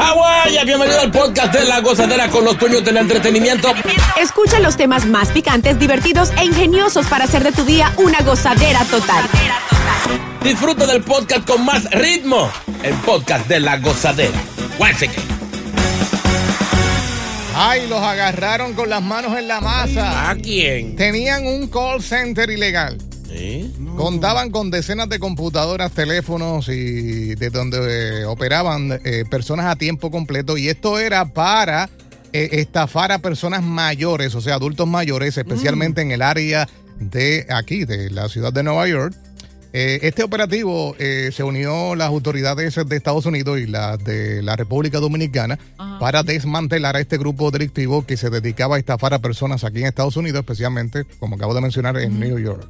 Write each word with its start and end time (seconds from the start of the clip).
Hawái, 0.00 0.64
bienvenido 0.64 0.98
al 0.98 1.10
podcast 1.10 1.52
de 1.52 1.66
La 1.66 1.80
Gozadera 1.80 2.28
con 2.30 2.42
los 2.42 2.58
dueños 2.58 2.82
del 2.82 2.96
entretenimiento. 2.96 3.68
Escucha 4.18 4.58
los 4.58 4.78
temas 4.78 5.04
más 5.04 5.28
picantes, 5.28 5.78
divertidos 5.78 6.30
e 6.38 6.44
ingeniosos 6.46 7.06
para 7.06 7.24
hacer 7.24 7.44
de 7.44 7.52
tu 7.52 7.64
día 7.64 7.92
una 7.98 8.22
gozadera 8.22 8.82
total. 8.86 9.24
Disfruta 10.42 10.86
del 10.86 11.02
podcast 11.02 11.46
con 11.46 11.66
más 11.66 11.84
ritmo. 11.90 12.50
El 12.82 12.94
podcast 12.94 13.46
de 13.46 13.60
La 13.60 13.76
Gozadera. 13.76 14.38
Ay, 17.54 17.86
los 17.86 18.00
agarraron 18.00 18.72
con 18.72 18.88
las 18.88 19.02
manos 19.02 19.36
en 19.36 19.48
la 19.48 19.60
masa. 19.60 20.30
¿A 20.30 20.34
quién? 20.36 20.96
Tenían 20.96 21.44
un 21.46 21.68
call 21.68 22.02
center 22.02 22.48
ilegal. 22.48 22.96
¿Eh? 23.32 23.70
Contaban 23.96 24.50
con 24.50 24.70
decenas 24.70 25.08
de 25.08 25.18
computadoras, 25.18 25.92
teléfonos 25.92 26.68
y 26.68 27.34
de 27.34 27.50
donde 27.50 28.22
eh, 28.22 28.24
operaban 28.24 29.00
eh, 29.04 29.24
personas 29.30 29.66
a 29.66 29.76
tiempo 29.76 30.10
completo. 30.10 30.56
Y 30.56 30.68
esto 30.68 30.98
era 30.98 31.24
para 31.26 31.88
eh, 32.32 32.48
estafar 32.52 33.10
a 33.10 33.18
personas 33.18 33.62
mayores, 33.62 34.34
o 34.36 34.40
sea, 34.40 34.54
adultos 34.54 34.86
mayores, 34.86 35.36
especialmente 35.36 36.00
en 36.00 36.12
el 36.12 36.22
área 36.22 36.68
de 37.00 37.46
aquí, 37.50 37.84
de 37.84 38.08
la 38.10 38.28
ciudad 38.28 38.52
de 38.52 38.62
Nueva 38.62 38.86
York. 38.86 39.14
Eh, 39.72 40.00
este 40.02 40.22
operativo 40.22 40.94
eh, 40.98 41.30
se 41.32 41.42
unió 41.42 41.94
las 41.94 42.08
autoridades 42.08 42.74
de 42.74 42.96
Estados 42.96 43.26
Unidos 43.26 43.58
y 43.58 43.66
las 43.66 44.02
de 44.02 44.42
la 44.42 44.56
República 44.56 44.98
Dominicana 44.98 45.58
para 45.98 46.22
desmantelar 46.22 46.96
a 46.96 47.00
este 47.00 47.18
grupo 47.18 47.50
delictivo 47.50 48.04
que 48.04 48.16
se 48.16 48.30
dedicaba 48.30 48.76
a 48.76 48.78
estafar 48.78 49.14
a 49.14 49.20
personas 49.20 49.64
aquí 49.64 49.80
en 49.80 49.86
Estados 49.86 50.16
Unidos, 50.16 50.40
especialmente, 50.40 51.04
como 51.18 51.36
acabo 51.36 51.54
de 51.54 51.60
mencionar, 51.60 51.96
en 51.98 52.18
New 52.18 52.38
York. 52.38 52.66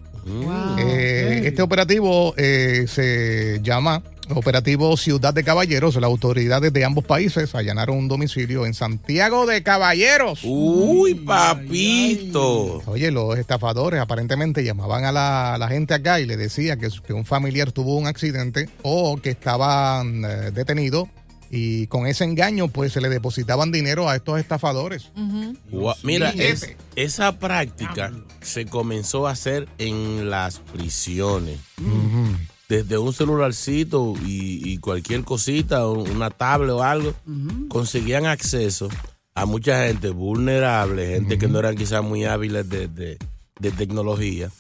Eh, 0.79 1.43
este 1.45 1.63
operativo 1.63 2.35
eh, 2.37 2.87
se 2.89 3.61
llama 3.63 4.03
Operativo 4.35 4.97
Ciudad 4.97 5.35
de 5.35 5.45
Caballeros. 5.45 5.95
Las 5.97 6.05
autoridades 6.05 6.73
de 6.73 6.85
ambos 6.85 7.05
países 7.05 7.55
allanaron 7.55 7.97
un 7.97 8.09
domicilio 8.09 8.67
en 8.67 8.75
Santiago 8.75 9.47
de 9.47 9.63
Caballeros. 9.63 10.41
Uy, 10.45 11.15
papito. 11.15 12.83
Oye, 12.87 13.11
los 13.11 13.39
estafadores 13.39 14.01
aparentemente 14.01 14.65
llamaban 14.65 15.05
a 15.05 15.13
la, 15.13 15.55
a 15.55 15.59
la 15.59 15.69
gente 15.69 15.95
acá 15.95 16.21
y 16.21 16.27
le 16.27 16.37
decía 16.37 16.77
que 16.77 17.13
un 17.13 17.25
familiar 17.25 17.73
tuvo 17.73 17.97
un 17.97 18.07
accidente 18.07 18.69
o 18.83 19.17
que 19.17 19.31
estaban 19.31 20.25
eh, 20.25 20.51
detenidos 20.53 21.09
y 21.51 21.87
con 21.89 22.07
ese 22.07 22.25
engaño 22.25 22.69
pues 22.69 22.93
se 22.93 23.01
le 23.01 23.09
depositaban 23.09 23.73
dinero 23.73 24.09
a 24.09 24.17
estos 24.17 24.39
estafadores. 24.39 25.11
Mira, 26.05 26.31
es- 26.31 26.61
esa 26.97 27.39
práctica 27.39 28.13
se 28.41 28.67
comenzó 28.67 29.27
a 29.27 29.33
hacer 29.33 29.69
en 29.79 30.31
las 30.31 30.59
prisiones. 30.61 31.59
Desde 32.69 32.99
un 32.99 33.13
celularcito 33.13 34.15
y, 34.25 34.63
y 34.73 34.79
cualquier 34.79 35.25
cosita, 35.25 35.89
una 35.89 36.31
tablet 36.31 36.71
o 36.71 36.83
algo, 36.85 37.15
conseguían 37.69 38.27
acceso 38.27 38.89
a 39.35 39.45
mucha 39.45 39.87
gente 39.87 40.11
vulnerable, 40.11 41.07
gente 41.09 41.37
que 41.39 41.49
no 41.49 41.59
eran 41.59 41.75
quizás 41.77 42.03
muy 42.05 42.25
hábiles 42.27 42.69
de, 42.69 42.87
de- 42.87 43.19
de 43.59 43.71
tecnología, 43.73 44.51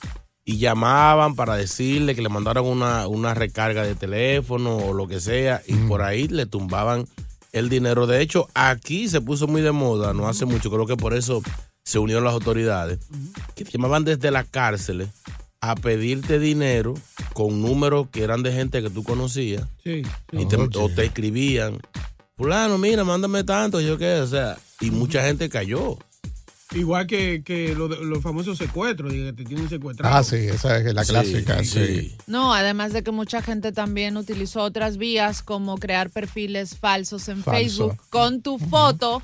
y 0.50 0.58
llamaban 0.58 1.36
para 1.36 1.54
decirle 1.54 2.16
que 2.16 2.22
le 2.22 2.28
mandaron 2.28 2.66
una, 2.66 3.06
una 3.06 3.34
recarga 3.34 3.84
de 3.84 3.94
teléfono 3.94 4.78
o 4.78 4.92
lo 4.92 5.06
que 5.06 5.20
sea, 5.20 5.62
y 5.64 5.74
por 5.74 6.02
ahí 6.02 6.26
le 6.26 6.44
tumbaban 6.44 7.06
el 7.52 7.68
dinero. 7.68 8.08
De 8.08 8.20
hecho, 8.20 8.48
aquí 8.54 9.08
se 9.08 9.20
puso 9.20 9.46
muy 9.46 9.62
de 9.62 9.70
moda, 9.70 10.12
no 10.12 10.26
hace 10.28 10.46
mucho, 10.46 10.68
creo 10.68 10.86
que 10.86 10.96
por 10.96 11.14
eso 11.14 11.40
se 11.84 12.00
unieron 12.00 12.24
las 12.24 12.32
autoridades, 12.34 12.98
que 13.54 13.64
te 13.64 13.70
llamaban 13.70 14.02
desde 14.04 14.32
las 14.32 14.46
cárceles 14.48 15.10
a 15.60 15.76
pedirte 15.76 16.40
dinero 16.40 16.94
con 17.32 17.62
números 17.62 18.08
que 18.10 18.24
eran 18.24 18.42
de 18.42 18.52
gente 18.52 18.82
que 18.82 18.90
tú 18.90 19.04
conocías 19.04 19.68
Sí. 19.84 20.02
y 20.32 20.46
te, 20.46 20.56
o 20.56 20.88
te 20.88 21.04
escribían, 21.04 21.78
fulano, 22.36 22.76
mira, 22.76 23.04
mándame 23.04 23.44
tanto, 23.44 23.80
yo 23.80 23.98
qué, 23.98 24.14
o 24.20 24.26
sea, 24.26 24.58
y 24.80 24.90
mucha 24.90 25.22
gente 25.22 25.48
cayó. 25.48 25.96
Igual 26.72 27.06
que, 27.08 27.42
que 27.44 27.75
lo 27.75 27.88
de- 27.88 28.04
los 28.04 28.22
famosos 28.22 28.56
secuestros, 28.56 29.12
que 29.12 29.32
te 29.32 29.44
tienen 29.44 29.69
secuestrado. 29.69 30.14
Ah, 30.16 30.22
sí, 30.22 30.36
esa 30.36 30.78
es 30.78 30.94
la 30.94 31.04
clásica. 31.04 31.64
sí. 31.64 31.86
sí. 31.86 32.16
No, 32.28 32.54
además 32.54 32.92
de 32.92 33.03
que 33.03 33.10
mucha 33.10 33.42
gente 33.42 33.72
también 33.72 34.16
utilizó 34.16 34.62
otras 34.62 34.97
vías 34.97 35.42
como 35.42 35.78
crear 35.78 36.10
perfiles 36.10 36.76
falsos 36.76 37.28
en 37.28 37.42
Falso. 37.42 37.88
Facebook 37.88 37.97
con 38.09 38.41
tu 38.42 38.59
foto 38.59 39.20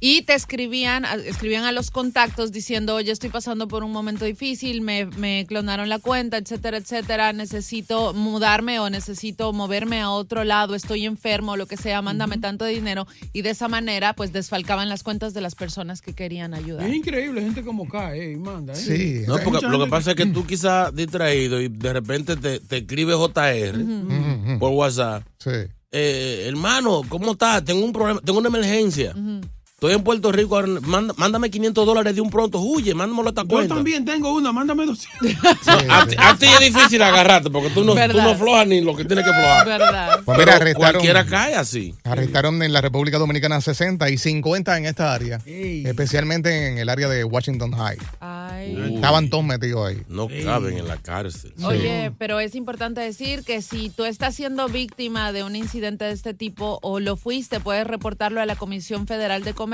y 0.00 0.22
te 0.22 0.32
escribían, 0.34 1.04
a- 1.04 1.14
escribían 1.14 1.64
a 1.64 1.72
los 1.72 1.90
contactos 1.90 2.52
diciendo, 2.52 2.94
oye, 2.94 3.12
estoy 3.12 3.28
pasando 3.30 3.68
por 3.68 3.84
un 3.84 3.92
momento 3.92 4.24
difícil, 4.24 4.80
me, 4.80 5.04
me 5.06 5.44
clonaron 5.46 5.88
la 5.90 5.98
cuenta, 5.98 6.38
etcétera, 6.38 6.78
etcétera, 6.78 7.32
necesito 7.34 8.14
mudarme 8.14 8.78
o 8.80 8.88
necesito 8.88 9.52
moverme 9.52 10.00
a 10.00 10.10
otro 10.10 10.44
lado, 10.44 10.74
estoy 10.74 11.04
enfermo, 11.04 11.56
lo 11.56 11.66
que 11.66 11.76
sea, 11.76 12.00
mándame 12.00 12.38
tanto 12.38 12.64
dinero 12.64 13.06
y 13.34 13.42
de 13.42 13.50
esa 13.50 13.68
manera 13.68 14.14
pues 14.14 14.32
desfalcaban 14.32 14.88
las 14.88 15.02
cuentas 15.02 15.34
de 15.34 15.42
las 15.42 15.54
personas 15.54 16.00
que 16.00 16.14
querían 16.14 16.54
ayudar. 16.54 16.86
Es 16.88 16.94
increíble, 16.94 17.42
gente 17.42 17.62
como 17.62 17.86
cae 17.88 18.30
eh, 18.30 18.32
y 18.32 18.36
manda. 18.36 18.72
¿eh? 18.72 18.76
Sí. 18.76 19.22
No, 19.26 19.36
porque 19.44 19.66
lo 19.66 19.78
que 19.84 19.90
pasa 19.90 20.10
es 20.12 20.16
que 20.16 20.26
tú 20.26 20.46
quizás 20.46 20.94
distraído 20.94 21.60
y 21.60 21.68
de 21.68 21.92
repente 21.92 22.36
te, 22.36 22.58
te 22.60 22.78
escribe 22.78 23.12
JR 23.14 23.78
Ujú, 23.78 24.58
por 24.58 24.70
WhatsApp. 24.72 25.24
sí. 25.38 25.50
Eh, 25.92 26.44
hermano, 26.46 27.02
¿cómo 27.08 27.32
estás? 27.32 27.64
Tengo 27.64 27.84
un 27.84 27.92
problema, 27.92 28.20
tengo 28.20 28.38
una 28.38 28.46
emergencia. 28.48 29.12
Estoy 29.80 29.94
en 29.94 30.02
Puerto 30.04 30.30
Rico, 30.30 30.56
ahora, 30.56 30.68
manda- 30.82 31.14
mándame 31.16 31.48
500 31.50 31.86
dólares 31.86 32.14
de 32.14 32.20
un 32.20 32.28
pronto. 32.28 32.60
Huye, 32.60 32.92
mándamelo 32.94 33.28
a 33.28 33.30
esta 33.30 33.44
Yo 33.44 33.48
cuenta. 33.48 33.76
también 33.76 34.04
tengo 34.04 34.34
una, 34.34 34.52
mándame 34.52 34.84
200. 34.84 35.30
No, 35.86 35.94
a, 35.94 36.06
ti- 36.06 36.16
a 36.18 36.36
ti 36.36 36.46
es 36.60 36.74
difícil 36.74 37.00
agarrarte 37.00 37.48
porque 37.48 37.70
tú 37.70 37.82
no, 37.82 37.94
tú 37.94 38.18
no 38.20 38.34
flojas 38.36 38.66
ni 38.66 38.82
lo 38.82 38.94
que 38.94 39.06
tienes 39.06 39.24
que 39.24 39.32
flojar. 39.32 39.66
¿Verdad? 39.66 40.20
Pues 40.26 40.36
mira, 40.38 40.52
Pero 40.52 40.62
arrestaron, 40.62 40.92
cualquiera 40.92 41.24
cae 41.24 41.54
así. 41.54 41.94
arrestaron 42.04 42.62
en 42.62 42.74
la 42.74 42.82
República 42.82 43.16
Dominicana 43.16 43.58
60 43.62 44.10
y 44.10 44.18
50 44.18 44.76
en 44.76 44.84
esta 44.84 45.14
área, 45.14 45.38
Ey. 45.46 45.86
especialmente 45.86 46.68
en 46.68 46.76
el 46.76 46.90
área 46.90 47.08
de 47.08 47.24
Washington 47.24 47.72
High. 47.72 47.96
Ay. 48.20 48.92
Estaban 48.96 49.30
todos 49.30 49.44
metidos 49.44 49.88
ahí. 49.88 50.02
No 50.08 50.28
caben 50.44 50.76
en 50.76 50.88
la 50.88 50.98
cárcel. 50.98 51.54
Oye, 51.62 52.12
pero 52.18 52.38
es 52.38 52.54
importante 52.54 53.00
decir 53.00 53.44
que 53.44 53.62
si 53.62 53.88
tú 53.88 54.04
estás 54.04 54.34
siendo 54.34 54.68
víctima 54.68 55.32
de 55.32 55.42
un 55.42 55.56
incidente 55.56 56.04
de 56.04 56.12
este 56.12 56.34
tipo 56.34 56.78
o 56.82 57.00
lo 57.00 57.16
fuiste, 57.16 57.60
puedes 57.60 57.86
reportarlo 57.86 58.42
a 58.42 58.46
la 58.46 58.56
Comisión 58.56 59.06
Federal 59.06 59.42
de 59.42 59.54
Comercio 59.54 59.69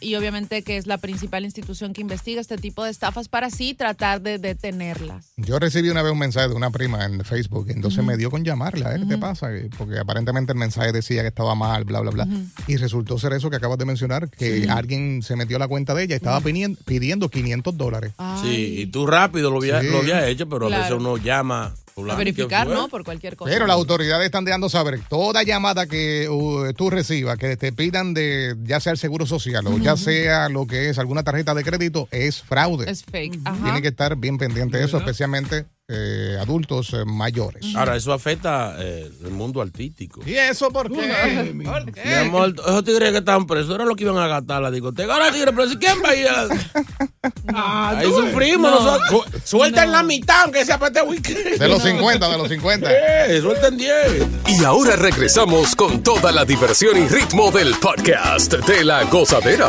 y 0.00 0.14
obviamente 0.14 0.62
que 0.62 0.76
es 0.76 0.86
la 0.86 0.98
principal 0.98 1.44
institución 1.44 1.92
que 1.92 2.00
investiga 2.00 2.40
este 2.40 2.56
tipo 2.56 2.84
de 2.84 2.90
estafas 2.90 3.28
para 3.28 3.48
así 3.48 3.74
tratar 3.74 4.20
de 4.20 4.38
detenerlas. 4.38 5.32
Yo 5.36 5.58
recibí 5.58 5.88
una 5.90 6.02
vez 6.02 6.12
un 6.12 6.18
mensaje 6.18 6.48
de 6.48 6.54
una 6.54 6.70
prima 6.70 7.04
en 7.04 7.24
Facebook, 7.24 7.66
entonces 7.70 8.04
me 8.04 8.16
dio 8.16 8.30
con 8.30 8.44
llamarla, 8.44 8.94
¿eh? 8.94 9.00
¿qué 9.00 9.06
te 9.06 9.18
pasa? 9.18 9.48
Porque 9.76 9.98
aparentemente 9.98 10.52
el 10.52 10.58
mensaje 10.58 10.92
decía 10.92 11.22
que 11.22 11.28
estaba 11.28 11.54
mal, 11.54 11.84
bla, 11.84 12.00
bla, 12.00 12.10
bla. 12.10 12.28
Y 12.66 12.76
resultó 12.76 13.18
ser 13.18 13.32
eso 13.32 13.50
que 13.50 13.56
acabas 13.56 13.78
de 13.78 13.84
mencionar, 13.84 14.30
que 14.30 14.66
alguien 14.68 15.22
se 15.22 15.36
metió 15.36 15.56
a 15.56 15.58
la 15.60 15.68
cuenta 15.68 15.94
de 15.94 16.04
ella 16.04 16.14
y 16.14 16.16
estaba 16.16 16.40
pidien- 16.40 16.76
pidiendo 16.84 17.28
500 17.28 17.76
dólares. 17.76 18.12
Sí, 18.42 18.80
y 18.80 18.86
tú 18.86 19.06
rápido 19.06 19.50
lo 19.50 19.58
había, 19.58 19.80
Sí. 19.80 19.88
lo 19.90 19.98
había 19.98 20.26
hecho, 20.28 20.48
pero 20.48 20.66
a 20.66 20.78
veces 20.78 20.92
uno 20.92 21.16
llama. 21.16 21.74
A 22.08 22.14
verificar. 22.16 22.66
¿no? 22.66 22.88
Por 22.88 23.04
cualquier 23.04 23.36
cosa. 23.36 23.50
Pero 23.50 23.66
las 23.66 23.74
autoridades 23.74 24.26
están 24.26 24.44
dejando 24.44 24.68
saber 24.68 25.00
toda 25.08 25.42
llamada 25.42 25.86
que 25.86 26.28
uh, 26.28 26.72
tú 26.74 26.90
recibas, 26.90 27.38
que 27.38 27.56
te 27.56 27.72
pidan 27.72 28.14
de 28.14 28.56
ya 28.62 28.80
sea 28.80 28.92
el 28.92 28.98
seguro 28.98 29.26
social 29.26 29.66
o 29.66 29.78
ya 29.78 29.96
sea 29.96 30.48
lo 30.48 30.66
que 30.66 30.90
es 30.90 30.98
alguna 30.98 31.22
tarjeta 31.22 31.54
de 31.54 31.64
crédito, 31.64 32.08
es 32.10 32.42
fraude. 32.42 32.90
es 32.90 33.04
fake. 33.04 33.40
Ajá. 33.44 33.64
Tiene 33.64 33.82
que 33.82 33.88
estar 33.88 34.16
bien 34.16 34.38
pendiente 34.38 34.78
de 34.78 34.84
eso, 34.84 34.98
especialmente 34.98 35.66
eh, 35.92 36.36
adultos 36.40 36.92
eh, 36.94 37.04
mayores. 37.04 37.64
Ahora, 37.74 37.96
eso 37.96 38.12
afecta 38.12 38.76
eh, 38.78 39.10
el 39.24 39.30
mundo 39.32 39.60
artístico. 39.60 40.20
¿Y 40.24 40.34
eso 40.34 40.70
por 40.70 40.88
qué? 40.90 41.62
¿Por 41.64 41.92
qué? 41.92 42.02
Mi 42.04 42.12
amor, 42.28 42.54
esos 42.56 42.84
tigres 42.84 43.10
que 43.10 43.18
estaban 43.18 43.46
presos 43.46 43.74
era 43.74 43.84
lo 43.84 43.96
que 43.96 44.04
iban 44.04 44.16
a 44.18 44.28
gastar 44.28 44.62
la 44.62 44.70
discoteca. 44.70 45.12
Ahora 45.14 45.32
tigres 45.32 45.52
presos, 45.54 45.76
¿quién 45.80 45.98
va 46.04 46.10
a 46.10 46.14
ir? 46.14 46.28
a 46.28 46.44
la- 46.44 46.56
Ah, 47.52 47.94
Ahí 47.98 48.06
sufrimos 48.06 48.70
No. 48.70 48.80
nosotros. 48.98 49.42
Suelten 49.44 49.90
la 49.92 50.02
mitad, 50.04 50.42
aunque 50.44 50.64
sea 50.64 50.78
para 50.78 50.88
este 51.00 51.02
weekend. 51.02 51.58
De 51.58 51.68
los 51.68 51.82
50, 51.82 52.28
de 52.28 52.38
los 52.38 52.48
50. 52.48 52.90
Eh, 53.26 53.40
suelten 53.40 53.76
10. 53.76 54.26
Y 54.48 54.64
ahora 54.64 54.94
regresamos 54.96 55.74
con 55.74 56.02
toda 56.02 56.30
la 56.32 56.44
diversión 56.44 56.96
y 56.96 57.08
ritmo 57.08 57.50
del 57.50 57.74
podcast 57.74 58.54
de 58.54 58.84
la 58.84 59.02
gozadera. 59.04 59.68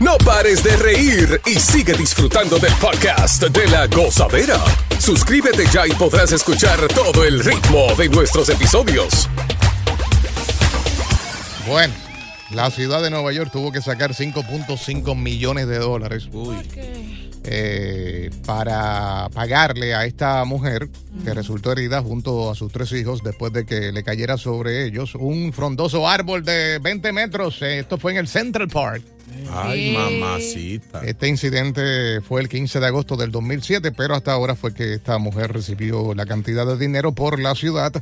No 0.00 0.16
pares 0.24 0.64
de 0.64 0.76
reír 0.76 1.40
y 1.44 1.56
sigue 1.56 1.92
disfrutando 1.92 2.58
del 2.58 2.72
podcast 2.74 3.42
de 3.42 3.68
la 3.68 3.86
gozadera. 3.86 4.58
Suscríbete 4.98 5.66
ya 5.70 5.86
y 5.86 5.90
podrás 5.90 6.32
escuchar 6.32 6.80
todo 6.88 7.22
el 7.22 7.44
ritmo 7.44 7.94
de 7.98 8.08
nuestros 8.08 8.48
episodios. 8.48 9.28
Bueno, 11.66 11.92
la 12.50 12.70
ciudad 12.70 13.02
de 13.02 13.10
Nueva 13.10 13.30
York 13.32 13.50
tuvo 13.52 13.70
que 13.70 13.82
sacar 13.82 14.12
5.5 14.12 15.14
millones 15.14 15.68
de 15.68 15.78
dólares 15.78 16.28
eh, 17.44 18.30
para 18.44 19.28
pagarle 19.32 19.94
a 19.94 20.04
esta 20.04 20.44
mujer 20.44 20.88
que 21.24 21.32
resultó 21.32 21.72
herida 21.72 22.02
junto 22.02 22.50
a 22.50 22.54
sus 22.54 22.70
tres 22.70 22.92
hijos 22.92 23.22
después 23.22 23.52
de 23.52 23.64
que 23.64 23.92
le 23.92 24.02
cayera 24.02 24.36
sobre 24.36 24.84
ellos 24.84 25.14
un 25.14 25.52
frondoso 25.52 26.06
árbol 26.08 26.44
de 26.44 26.78
20 26.78 27.12
metros. 27.12 27.62
Esto 27.62 27.98
fue 27.98 28.12
en 28.12 28.18
el 28.18 28.28
Central 28.28 28.68
Park. 28.68 29.02
Ay, 29.52 29.92
mamacita. 29.92 31.02
Este 31.04 31.28
incidente 31.28 32.20
fue 32.20 32.40
el 32.42 32.48
15 32.48 32.80
de 32.80 32.86
agosto 32.86 33.16
del 33.16 33.30
2007, 33.30 33.92
pero 33.92 34.14
hasta 34.14 34.32
ahora 34.32 34.54
fue 34.54 34.74
que 34.74 34.94
esta 34.94 35.18
mujer 35.18 35.52
recibió 35.52 36.14
la 36.14 36.26
cantidad 36.26 36.66
de 36.66 36.76
dinero 36.76 37.12
por 37.12 37.38
la 37.40 37.54
ciudad. 37.54 37.92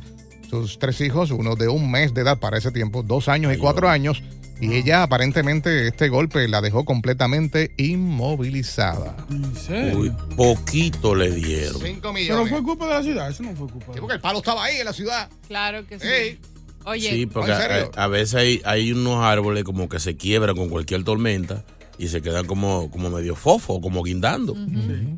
Sus 0.49 0.79
tres 0.79 0.99
hijos, 1.01 1.31
uno 1.31 1.55
de 1.55 1.67
un 1.67 1.91
mes 1.91 2.13
de 2.13 2.21
edad 2.21 2.39
para 2.39 2.57
ese 2.57 2.71
tiempo, 2.71 3.03
dos 3.03 3.29
años 3.29 3.53
y 3.53 3.57
cuatro 3.57 3.87
años, 3.87 4.23
y 4.61 4.73
ella 4.75 5.03
aparentemente 5.03 5.87
este 5.87 6.09
golpe 6.09 6.47
la 6.47 6.61
dejó 6.61 6.85
completamente 6.85 7.73
inmovilizada. 7.77 9.15
¿En 9.29 9.55
serio? 9.55 9.97
Uy, 9.99 10.11
poquito 10.35 11.15
le 11.15 11.31
dieron. 11.31 11.81
5 11.81 11.99
Pero 12.01 12.13
millones. 12.13 12.49
fue 12.49 12.63
culpa 12.63 12.87
de 12.87 12.93
la 12.93 13.03
ciudad, 13.03 13.29
eso 13.29 13.43
no 13.43 13.55
fue 13.55 13.67
culpa 13.69 13.93
Sí, 13.93 13.99
porque 13.99 14.15
el 14.15 14.21
palo 14.21 14.39
estaba 14.39 14.63
ahí 14.65 14.77
en 14.77 14.85
la 14.85 14.93
ciudad. 14.93 15.29
Claro 15.47 15.85
que 15.87 15.99
sí. 15.99 16.07
Ey. 16.07 16.39
Oye, 16.85 17.09
Sí, 17.11 17.25
porque 17.25 17.51
¿en 17.51 17.57
serio? 17.57 17.91
a, 17.95 18.03
a 18.05 18.07
veces 18.07 18.35
hay, 18.35 18.61
hay 18.65 18.91
unos 18.91 19.23
árboles 19.23 19.63
como 19.63 19.89
que 19.89 19.99
se 19.99 20.15
quiebran 20.15 20.55
con 20.55 20.69
cualquier 20.69 21.03
tormenta 21.03 21.63
y 21.97 22.07
se 22.07 22.21
quedan 22.21 22.45
como, 22.45 22.89
como 22.89 23.09
medio 23.09 23.35
fofo, 23.35 23.81
como 23.81 24.01
guindando. 24.03 24.55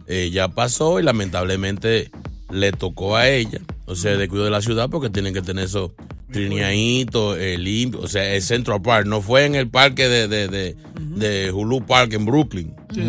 Eh, 0.08 0.32
ya 0.34 0.48
pasó 0.50 1.00
y 1.00 1.04
lamentablemente 1.04 2.10
le 2.50 2.72
tocó 2.72 3.16
a 3.16 3.30
ella. 3.30 3.60
O 3.86 3.96
sea, 3.96 4.18
de 4.18 4.28
cuidado 4.28 4.46
de 4.46 4.52
la 4.52 4.62
ciudad 4.62 4.90
porque 4.90 5.10
tienen 5.12 5.34
que 5.34 5.42
tener 5.44 5.66
esos 5.66 5.92
trineaditos, 6.32 7.38
eh, 7.38 7.58
limpios. 7.58 8.04
O 8.04 8.08
sea, 8.08 8.34
el 8.36 8.42
Central 8.42 8.82
Park. 8.82 9.06
No 9.08 9.22
fue 9.22 9.46
en 9.46 9.56
el 9.56 9.70
parque 9.70 10.08
de, 10.08 10.28
de, 10.28 10.48
de, 10.48 10.76
de 11.00 11.52
Hulu 11.52 11.86
Park 11.86 12.14
en 12.14 12.26
Brooklyn. 12.26 12.76
Sí, 12.94 13.02
sí, 13.02 13.06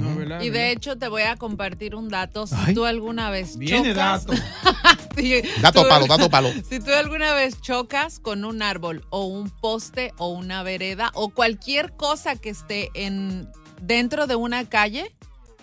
no, 0.00 0.10
es 0.10 0.16
verdad, 0.16 0.40
y 0.42 0.44
de 0.46 0.50
verdad. 0.50 0.70
hecho 0.72 0.98
te 0.98 1.08
voy 1.08 1.22
a 1.22 1.36
compartir 1.36 1.94
un 1.94 2.08
dato. 2.08 2.46
Si 2.46 2.54
Ay. 2.58 2.74
tú 2.74 2.84
alguna 2.84 3.30
vez 3.30 3.56
Viene 3.56 3.90
chocas, 3.90 4.26
dato. 4.26 4.42
Sí, 5.16 5.42
Dato 5.60 5.82
tú- 5.82 5.88
palo, 5.88 6.06
dato 6.06 6.30
palo. 6.30 6.50
Si 6.70 6.80
tú 6.80 6.90
alguna 6.92 7.34
vez 7.34 7.60
chocas 7.60 8.18
con 8.18 8.44
un 8.46 8.62
árbol 8.62 9.04
o 9.10 9.26
un 9.26 9.50
poste 9.50 10.12
o 10.16 10.28
una 10.28 10.62
vereda 10.62 11.10
o 11.14 11.28
cualquier 11.28 11.92
cosa 11.92 12.36
que 12.36 12.48
esté 12.50 12.88
en 12.94 13.46
dentro 13.82 14.26
de 14.26 14.36
una 14.36 14.66
calle, 14.68 15.12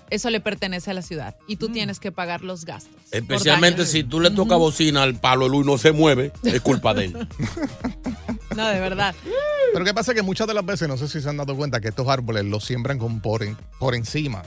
eso 0.09 0.29
le 0.29 0.39
pertenece 0.39 0.91
a 0.91 0.93
la 0.93 1.01
ciudad 1.01 1.35
y 1.47 1.55
tú 1.57 1.69
tienes 1.69 1.99
que 1.99 2.11
pagar 2.11 2.41
los 2.43 2.65
gastos. 2.65 2.93
Especialmente 3.11 3.85
si 3.85 4.03
tú 4.03 4.19
le 4.19 4.29
tocas 4.31 4.57
bocina 4.57 5.03
al 5.03 5.15
palo 5.19 5.47
y 5.53 5.65
no 5.65 5.77
se 5.77 5.91
mueve, 5.91 6.31
es 6.43 6.61
culpa 6.61 6.93
de 6.93 7.05
él. 7.05 7.27
No, 8.55 8.67
de 8.67 8.79
verdad. 8.79 9.13
Pero 9.73 9.85
qué 9.85 9.93
pasa 9.93 10.13
que 10.15 10.23
muchas 10.23 10.47
de 10.47 10.53
las 10.55 10.65
veces, 10.65 10.87
no 10.87 10.97
sé 10.97 11.07
si 11.07 11.21
se 11.21 11.29
han 11.29 11.37
dado 11.37 11.55
cuenta, 11.55 11.79
que 11.79 11.89
estos 11.89 12.07
árboles 12.07 12.43
los 12.45 12.65
siembran 12.65 12.97
con 12.97 13.21
por, 13.21 13.43
en- 13.43 13.55
por 13.79 13.93
encima. 13.93 14.43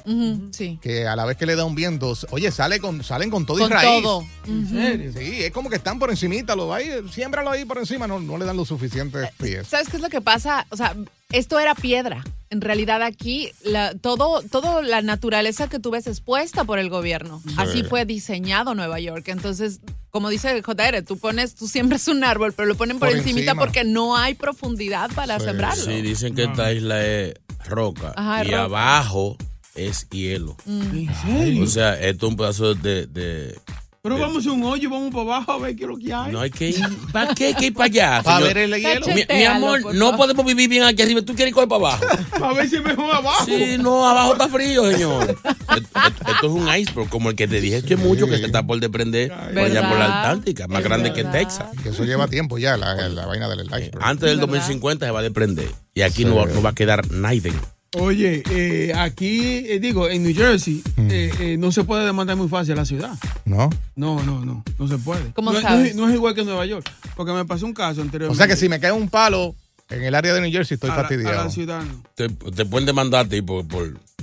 Sí. 0.51 0.79
Que 0.83 1.07
a 1.07 1.15
la 1.15 1.25
vez 1.25 1.37
que 1.37 1.47
le 1.47 1.55
da 1.55 1.65
un 1.65 1.75
viento, 1.77 2.13
oye, 2.31 2.51
sale 2.51 2.81
con, 2.81 3.03
salen 3.05 3.31
con 3.31 3.47
todo 3.47 3.59
y 3.59 3.63
Con 3.63 3.71
raíz. 3.71 4.03
todo. 4.03 4.25
Sí, 4.45 5.45
es 5.45 5.53
como 5.53 5.71
que 5.71 5.77
están 5.77 5.99
por 6.01 6.11
encimita, 6.11 6.57
lo 6.57 6.75
ahí, 6.75 6.91
siémbralo 7.13 7.51
ahí 7.51 7.65
por 7.65 7.79
encima, 7.79 8.07
no, 8.09 8.19
no 8.19 8.37
le 8.39 8.45
dan 8.45 8.57
los 8.57 8.69
suficientes 8.69 9.31
pies. 9.41 9.69
¿Sabes 9.69 9.89
qué 9.89 9.97
es 9.97 10.03
lo 10.03 10.09
que 10.11 10.21
pasa? 10.21 10.67
O 10.71 10.77
sea, 10.77 10.95
esto 11.33 11.59
era 11.59 11.75
piedra. 11.75 12.25
En 12.51 12.61
realidad 12.61 13.03
aquí 13.03 13.51
la, 13.65 13.95
todo, 13.95 14.43
todo 14.43 14.83
la 14.83 15.01
naturaleza 15.01 15.69
que 15.69 15.79
tú 15.79 15.91
ves 15.91 16.07
es 16.07 16.21
puesta 16.21 16.65
por 16.65 16.79
el 16.79 16.91
gobierno. 16.91 17.43
Así 17.57 17.83
fue 17.83 18.05
diseñado 18.05 18.75
Nueva 18.75 19.01
York. 19.01 19.29
Entonces, 19.29 19.81
como 20.11 20.29
dice 20.29 20.61
JR, 20.63 21.03
tú 21.03 21.17
pones, 21.19 21.55
tú 21.55 21.67
siembras 21.67 22.09
un 22.09 22.23
árbol, 22.25 22.53
pero 22.53 22.69
lo 22.69 22.75
ponen 22.75 22.99
por, 22.99 23.09
Por 23.09 23.17
encimita 23.17 23.53
encima. 23.53 23.61
porque 23.65 23.85
no 23.85 24.17
hay 24.19 24.35
profundidad 24.35 25.11
para 25.15 25.39
Sí. 25.39 25.47
sembrarlo. 25.47 25.83
Sí, 25.85 26.03
dicen 26.03 26.35
que 26.35 26.45
esta 26.45 26.71
isla 26.73 27.03
es 27.07 27.35
roca 27.67 28.13
Ajá, 28.17 28.45
y 28.45 28.49
roca. 28.49 28.63
abajo 28.65 29.37
es 29.75 30.07
hielo. 30.11 30.55
¿En 30.67 31.09
serio? 31.25 31.65
O 31.65 31.67
sea, 31.67 31.99
esto 31.99 32.27
es 32.27 32.31
un 32.33 32.37
pedazo 32.37 32.75
de, 32.75 33.07
de- 33.07 33.59
Pero 34.05 34.19
vamos 34.19 34.45
a 34.45 34.51
un 34.51 34.65
hoyo, 34.65 34.91
vamos 34.91 35.11
para 35.15 35.23
abajo 35.23 35.53
a 35.53 35.59
ver 35.61 35.77
qué 35.77 35.85
es 35.85 35.89
lo 35.89 35.97
que 35.97 36.13
hay. 36.13 36.33
No 36.33 36.41
hay 36.41 36.51
que 36.51 36.71
ir. 36.71 36.81
¿Para 37.13 37.33
qué 37.37 37.47
hay 37.47 37.55
que 37.55 37.67
ir 37.67 37.73
para 37.73 37.85
allá? 37.85 38.21
Para 38.25 38.41
ver 38.47 38.59
el 38.59 38.75
hielo. 38.75 39.07
Mi, 39.29 39.45
amor, 39.45 39.95
no 39.95 40.17
podemos 40.17 40.45
vivir 40.45 40.69
bien 40.69 40.83
aquí 40.83 41.03
arriba. 41.03 41.23
¿Tú 41.23 41.37
quieres 41.37 41.51
ir 41.51 41.55
coger 41.55 41.69
para 41.69 41.87
abajo? 41.87 42.05
A 42.45 42.53
ver 42.53 42.69
si 42.69 42.75
es 42.75 42.83
mejor 42.83 43.15
abajo. 43.15 43.45
Sí, 43.45 43.77
no, 43.79 44.05
abajo 44.09 44.33
está 44.33 44.49
frío, 44.49 44.91
señor. 44.91 45.39
Esto, 46.27 46.47
es 46.49 46.53
un 46.53 46.67
iceberg, 46.77 47.09
como 47.11 47.31
el 47.31 47.37
que 47.37 47.47
te 47.47 47.61
dije 47.61 47.77
esto 47.77 47.95
es 47.95 48.01
mucho, 48.01 48.27
que 48.27 48.39
se 48.39 48.47
está 48.47 48.67
por 48.67 48.81
desprender 48.81 49.29
por 49.29 49.59
allá 49.59 49.89
por 49.89 49.97
la. 49.97 50.17
Antártica, 50.23 50.67
más 50.67 50.81
Es 50.81 50.85
grande 50.85 51.13
que. 51.13 51.23
Texas. 51.23 51.67
Que 51.85 51.91
eso 51.91 52.03
lleva 52.05 52.27
tiempo 52.27 52.59
ya, 52.59 52.77
la, 52.77 53.09
la 53.09 53.27
vaina 53.27 53.49
del 53.49 53.67
iceberg. 53.67 53.99
Antes 54.01 54.29
del 54.31 54.39
¿Verdad? 54.41 54.53
2050 54.55 55.07
se 55.07 55.13
va 55.13 55.21
a 55.21 55.23
desprender. 55.23 55.69
Y 55.95 56.03
aquí 56.03 56.23
Sí. 56.23 56.25
no, 56.25 56.35
va- 56.35 56.47
no 56.47 56.61
va 56.61 56.71
a 56.71 56.75
quedar 56.75 57.09
nadie. 57.13 57.53
Oye, 57.99 58.43
eh, 58.51 58.93
aquí, 58.97 59.65
eh, 59.69 59.79
digo, 59.79 60.09
en 60.09 60.23
New 60.23 60.35
Jersey, 60.35 60.83
eh, 61.11 61.31
eh, 61.41 61.57
no 61.59 61.71
se 61.73 61.85
puede 61.85 62.07
demandar 62.07 62.37
muy 62.37 62.49
fácil 62.49 62.73
a 62.73 62.77
la 62.77 62.85
ciudad. 62.87 63.13
¿No? 63.45 63.69
No, 63.97 64.23
no, 64.23 64.43
no, 64.45 64.65
no 64.79 64.89
se 64.89 64.97
puede. 64.97 65.33
¿Cómo 65.35 65.53
no, 65.53 65.59
es- 65.59 65.63
sabes? 65.65 65.81
No, 65.81 65.87
es, 65.87 65.95
no 65.97 66.09
es 66.09 66.15
igual 66.15 66.35
que 66.35 66.41
en 66.41 66.47
Nueva 66.47 66.65
York, 66.65 66.91
porque 67.17 67.33
me 67.33 67.45
pasó 67.45 67.67
un 67.67 67.75
caso 67.75 68.01
anteriormente. 68.01 68.33
O 68.35 68.37
sea 68.37 68.47
que 68.49 68.57
si 68.59 68.69
me 68.71 68.81
cae 68.81 68.93
un 68.93 69.11
palo 69.11 69.55
en 69.91 70.03
el 70.05 70.15
área 70.15 70.33
de 70.33 70.41
New 70.41 70.51
Jersey, 70.51 70.77
estoy 70.77 70.89
a 70.89 70.95
la, 70.95 71.01
a 71.01 71.03
fastidiado. 71.03 71.45
la 71.45 71.51
ciudad 71.51 71.83
no. 71.83 72.03
Te, 72.15 72.29
te 72.31 72.65
pueden 72.65 72.87
demandar 72.87 73.27
a 73.27 73.29
ti 73.29 73.43
por, 73.43 73.67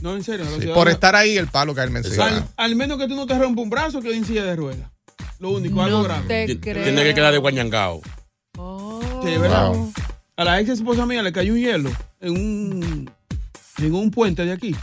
No, 0.01 0.15
en 0.15 0.23
serio, 0.23 0.47
a 0.47 0.49
la 0.49 0.55
Sí, 0.55 0.61
ciudad 0.61 0.73
por 0.73 0.89
estar 0.89 1.15
ahí, 1.15 1.37
el 1.37 1.45
palo 1.47 1.75
caerme 1.75 1.99
encima. 1.99 2.25
al, 2.25 2.47
al 2.57 2.75
menos 2.75 2.97
que 2.97 3.07
tú 3.07 3.15
no 3.15 3.27
te 3.27 3.37
rompas 3.37 3.63
un 3.63 3.69
brazo 3.69 4.01
que 4.01 4.11
en 4.15 4.25
silla 4.25 4.45
de 4.45 4.55
ruedas. 4.55 4.89
Lo 5.37 5.51
único, 5.51 5.79
algo 5.83 5.99
No 5.99 6.03
grave. 6.05 6.27
te 6.27 6.55
ti- 6.55 6.59
creo. 6.59 6.83
Tiene 6.83 7.03
que 7.03 7.13
quedar 7.13 7.31
de 7.33 7.37
guañangao. 7.37 8.01
Oh. 8.57 8.99
Sí, 9.23 9.37
¿verdad? 9.37 9.67
Wow. 9.73 9.93
A 10.37 10.43
la 10.43 10.59
ex 10.59 10.69
esposa 10.71 11.05
mía 11.05 11.21
le 11.21 11.31
cayó 11.31 11.53
un 11.53 11.59
hielo 11.59 11.91
en 12.19 12.31
un, 12.33 13.11
en 13.81 13.93
un 13.95 14.11
puente 14.11 14.45
de 14.45 14.51
aquí. 14.51 14.75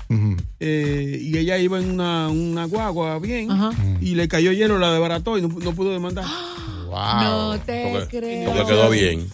Eh, 0.61 1.19
y 1.23 1.37
ella 1.37 1.59
iba 1.59 1.79
en 1.79 1.91
una, 1.91 2.29
una 2.29 2.65
guagua 2.65 3.19
bien 3.19 3.49
y 4.01 4.15
le 4.15 4.29
cayó 4.29 4.53
hielo, 4.53 4.79
la 4.79 4.93
desbarató 4.93 5.39
y 5.39 5.43
no, 5.43 5.49
no 5.49 5.73
pudo 5.73 5.93
demandar. 5.93 6.25
Wow. 6.87 7.23
No 7.23 7.61
te 7.61 7.91
Porque, 7.93 8.19
creo. 8.19 8.53
porque 8.53 8.65
quedó 8.67 8.91
bien. 8.91 9.29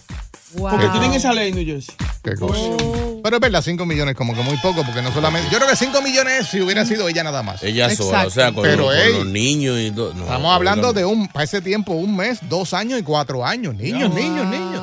Wow. 0.55 0.71
Porque 0.71 0.87
tienen 0.89 1.13
esa 1.13 1.33
ley 1.33 1.51
New 1.51 1.65
Jersey. 1.65 1.95
Qué 2.23 2.35
cosa. 2.35 2.57
Oh. 2.59 3.19
Pero 3.23 3.37
es 3.37 3.41
verdad, 3.41 3.61
5 3.61 3.85
millones 3.85 4.15
como 4.15 4.35
que 4.35 4.41
muy 4.41 4.57
poco, 4.57 4.83
porque 4.83 5.01
no 5.01 5.11
solamente. 5.13 5.49
Yo 5.51 5.57
creo 5.57 5.69
que 5.69 5.75
5 5.75 6.01
millones 6.01 6.47
si 6.47 6.61
hubiera 6.61 6.85
sido 6.85 7.07
ella 7.07 7.23
nada 7.23 7.41
más. 7.41 7.63
Ella 7.63 7.89
sola, 7.95 8.27
o 8.27 8.29
sea, 8.29 8.51
con, 8.51 8.63
Pero, 8.63 8.85
con 8.85 8.95
ey, 8.95 9.13
los 9.13 9.25
niños 9.27 9.79
y 9.79 9.91
todo. 9.91 10.13
No, 10.13 10.23
Estamos 10.23 10.53
hablando 10.53 10.93
de 10.93 11.05
un, 11.05 11.27
para 11.27 11.45
ese 11.45 11.61
tiempo, 11.61 11.93
un 11.93 12.15
mes, 12.15 12.39
dos 12.49 12.73
años 12.73 12.99
y 12.99 13.03
cuatro 13.03 13.45
años. 13.45 13.75
Niños, 13.75 14.13
niños, 14.13 14.45
niños. 14.47 14.82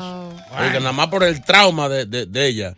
Oiga, 0.68 0.78
nada 0.80 0.92
más 0.92 1.08
por 1.08 1.24
el 1.24 1.42
trauma 1.44 1.88
de, 1.88 2.06
de- 2.06 2.26
de 2.26 2.46
ella. 2.48 2.74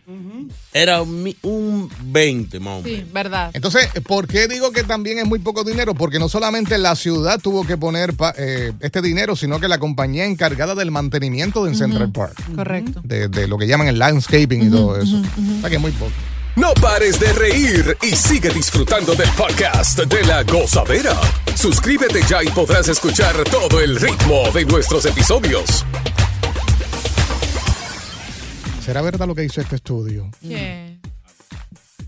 Era 0.73 1.01
un, 1.03 1.35
un 1.43 1.89
20, 2.05 2.59
más 2.59 2.79
o 2.79 2.81
menos. 2.81 2.99
Sí, 2.99 3.05
verdad. 3.13 3.51
Entonces, 3.53 3.87
¿por 4.07 4.27
qué 4.27 4.47
digo 4.47 4.71
que 4.71 4.83
también 4.83 5.19
es 5.19 5.25
muy 5.25 5.39
poco 5.39 5.63
dinero? 5.63 5.93
Porque 5.93 6.17
no 6.19 6.27
solamente 6.29 6.77
la 6.79 6.95
ciudad 6.95 7.39
tuvo 7.39 7.65
que 7.65 7.77
poner 7.77 8.13
pa- 8.15 8.33
eh, 8.37 8.71
este 8.79 9.01
dinero, 9.01 9.35
sino 9.35 9.59
que 9.59 9.67
la 9.67 9.77
compañía 9.77 10.25
encargada 10.25 10.73
del 10.75 10.89
mantenimiento 10.91 11.63
de 11.65 11.75
Central 11.75 12.11
Park, 12.11 12.35
Correcto. 12.55 13.01
de, 13.03 13.27
de 13.27 13.47
lo 13.47 13.57
que 13.57 13.67
llaman 13.67 13.87
el 13.87 13.99
landscaping 13.99 14.67
y 14.67 14.69
todo 14.71 14.97
eso. 14.99 15.17
O 15.57 15.61
sea 15.61 15.69
que 15.69 15.75
es 15.75 15.81
muy 15.81 15.91
poco. 15.91 16.11
No 16.55 16.71
pares 16.75 17.19
de 17.19 17.33
reír 17.33 17.97
y 18.03 18.15
sigue 18.15 18.49
disfrutando 18.49 19.15
del 19.15 19.29
podcast 19.31 19.99
de 19.99 20.23
la 20.23 20.43
gozadera. 20.43 21.19
Suscríbete 21.55 22.21
ya 22.29 22.43
y 22.43 22.47
podrás 22.49 22.87
escuchar 22.89 23.35
todo 23.45 23.79
el 23.81 23.95
ritmo 23.95 24.43
de 24.53 24.63
nuestros 24.65 25.03
episodios. 25.05 25.83
¿Será 28.83 29.01
verdad 29.01 29.27
lo 29.27 29.35
que 29.35 29.41
dice 29.43 29.61
este 29.61 29.77
estudio? 29.77 30.29
¿Qué? 30.41 30.97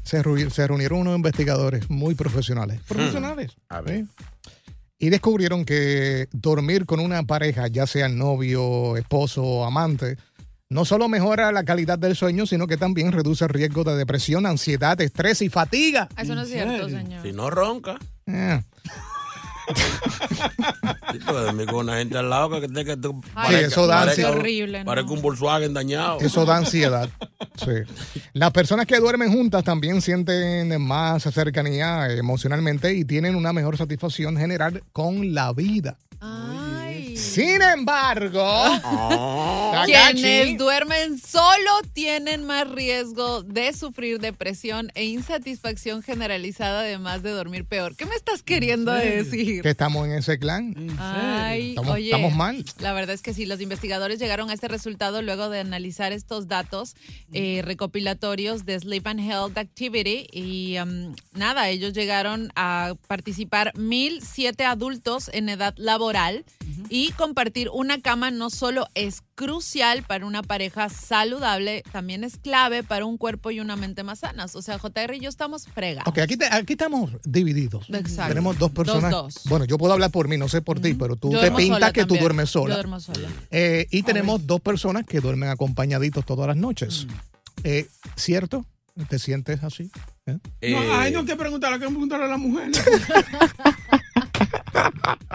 Se, 0.03 0.21
reu- 0.21 0.49
se 0.49 0.67
reunieron 0.67 0.99
unos 0.99 1.15
investigadores 1.15 1.89
muy 1.89 2.15
profesionales. 2.15 2.79
Profesionales. 2.87 3.51
A 3.69 3.81
ver. 3.81 4.05
¿sí? 4.05 4.09
Y 4.99 5.09
descubrieron 5.09 5.65
que 5.65 6.27
dormir 6.31 6.85
con 6.85 6.99
una 6.99 7.23
pareja, 7.23 7.67
ya 7.67 7.87
sea 7.87 8.07
novio, 8.09 8.97
esposo 8.97 9.43
o 9.43 9.65
amante, 9.65 10.17
no 10.69 10.83
solo 10.85 11.07
mejora 11.07 11.51
la 11.51 11.63
calidad 11.63 11.97
del 11.99 12.15
sueño, 12.15 12.45
sino 12.45 12.67
que 12.67 12.77
también 12.77 13.11
reduce 13.11 13.45
el 13.45 13.49
riesgo 13.49 13.83
de 13.83 13.95
depresión, 13.95 14.45
ansiedad, 14.45 14.99
estrés 15.01 15.41
y 15.41 15.49
fatiga. 15.49 16.07
Eso 16.17 16.35
no 16.35 16.41
es 16.41 16.49
cierto, 16.49 16.89
señor. 16.89 17.21
Si 17.23 17.31
no 17.31 17.49
ronca, 17.49 17.97
Eh, 18.27 18.61
sí, 21.11 21.19
dormir 21.25 21.65
con 21.67 21.75
una 21.85 21.97
gente 21.97 22.17
al 22.17 22.29
lado 22.29 22.59
que, 22.61 22.67
que, 22.67 22.85
que 22.85 22.97
tú 22.97 23.21
Ay, 23.35 23.55
parezca- 23.55 23.67
eso 23.67 23.87
da 23.87 23.95
parezca- 24.01 24.09
ansiedad. 24.11 24.31
horrible, 24.37 24.79
¿no? 24.79 24.85
Parezca 24.85 25.11
un 25.11 25.21
Volkswagen 25.21 25.73
dañado. 25.73 26.19
Eso 26.19 26.45
da 26.45 26.57
ansiedad. 26.57 27.09
Sí. 27.57 27.71
Las 28.33 28.51
personas 28.51 28.85
que 28.85 28.99
duermen 28.99 29.31
juntas 29.31 29.63
también 29.63 30.01
sienten 30.01 30.81
más 30.81 31.23
cercanía 31.23 32.09
emocionalmente 32.11 32.93
y 32.93 33.05
tienen 33.05 33.35
una 33.35 33.53
mejor 33.53 33.77
satisfacción 33.77 34.37
general 34.37 34.83
con 34.91 35.33
la 35.33 35.53
vida. 35.53 35.97
Ay. 36.19 36.54
Sin 37.15 37.61
embargo, 37.61 38.45
Quienes 39.85 40.21
Takashi, 40.21 40.57
duermen 40.57 41.19
solo 41.19 41.71
tienen 41.93 42.43
más 42.45 42.69
riesgo 42.69 43.43
de 43.43 43.73
sufrir 43.73 44.19
depresión 44.19 44.91
e 44.95 45.05
insatisfacción 45.05 46.01
generalizada, 46.03 46.81
además 46.81 47.23
de 47.23 47.31
dormir 47.31 47.65
peor. 47.65 47.95
¿Qué 47.95 48.05
me 48.05 48.15
estás 48.15 48.43
queriendo 48.43 48.91
decir? 48.91 49.61
que 49.61 49.69
estamos 49.69 50.05
en 50.07 50.13
ese 50.13 50.39
clan. 50.39 50.75
Ay, 50.99 51.69
Estamos- 51.69 51.93
oye, 51.93 52.05
estamos 52.05 52.33
mal. 52.35 52.63
La 52.79 52.93
verdad 52.93 53.15
es 53.15 53.21
que 53.21 53.33
sí, 53.33 53.45
los 53.45 53.61
investigadores 53.61 54.19
llegaron 54.19 54.49
a 54.49 54.53
este 54.53 54.67
resultado 54.67 55.21
luego 55.21 55.49
de 55.49 55.59
analizar 55.59 56.11
estos 56.11 56.47
datos 56.47 56.95
eh, 57.33 57.61
recopilatorios 57.63 58.65
de 58.65 58.79
Sleep 58.79 59.07
and 59.07 59.19
Health 59.19 59.57
Activity 59.57 60.27
y 60.31 60.77
um, 60.79 61.15
nada, 61.33 61.69
ellos 61.69 61.93
llegaron 61.93 62.51
a 62.55 62.93
participar 63.07 63.71
1007 63.77 64.65
adultos 64.65 65.29
en 65.33 65.49
edad 65.49 65.73
laboral 65.77 66.45
y 66.89 67.04
compartir 67.11 67.69
una 67.73 68.01
cama 68.01 68.31
no 68.31 68.49
solo 68.49 68.87
es 68.95 69.21
crucial 69.35 70.03
para 70.03 70.25
una 70.25 70.41
pareja 70.43 70.89
saludable, 70.89 71.83
también 71.91 72.23
es 72.23 72.37
clave 72.37 72.83
para 72.83 73.05
un 73.05 73.17
cuerpo 73.17 73.51
y 73.51 73.59
una 73.59 73.75
mente 73.75 74.03
más 74.03 74.19
sanas. 74.19 74.55
O 74.55 74.61
sea, 74.61 74.77
JR 74.79 75.13
y 75.15 75.19
yo 75.19 75.29
estamos 75.29 75.67
fregados. 75.67 76.07
Ok, 76.07 76.19
aquí, 76.19 76.37
te- 76.37 76.45
aquí 76.45 76.73
estamos 76.73 77.11
divididos. 77.23 77.87
Exacto. 77.89 78.29
Tenemos 78.29 78.57
dos 78.57 78.71
personas. 78.71 79.11
Dos, 79.11 79.33
dos. 79.35 79.43
Bueno, 79.45 79.65
yo 79.65 79.77
puedo 79.77 79.93
hablar 79.93 80.11
por 80.11 80.27
mí, 80.27 80.37
no 80.37 80.47
sé 80.49 80.61
por 80.61 80.79
ti, 80.79 80.93
pero 80.93 81.15
tú 81.15 81.31
Yo 81.31 81.39
te 81.41 81.51
pintas 81.51 81.91
que 81.93 82.05
tú 82.05 82.15
duermes 82.17 82.49
sola. 82.49 82.73
Yo 82.75 82.77
duermo 82.77 82.99
sola. 82.99 83.27
Eh, 83.51 83.87
y 83.91 84.03
tenemos 84.03 84.45
dos 84.47 84.61
personas 84.61 85.05
que 85.05 85.19
duermen 85.19 85.49
acompañaditos 85.49 86.25
todas 86.25 86.47
las 86.47 86.57
noches. 86.57 87.07
Eh, 87.63 87.87
¿Cierto? 88.15 88.65
¿Te 89.09 89.19
sientes 89.19 89.61
así? 89.63 89.91
¿Eh? 90.25 90.37
Eh, 90.61 90.71
No, 90.71 90.93
ay, 90.95 91.11
no 91.11 91.19
hay 91.19 91.25
que 91.25 91.35
preguntarle, 91.35 91.75
hay 91.75 91.81
que 91.81 91.87
preguntarle 91.87 92.25
a 92.25 92.29
la 92.29 92.37
mujer. 92.37 92.71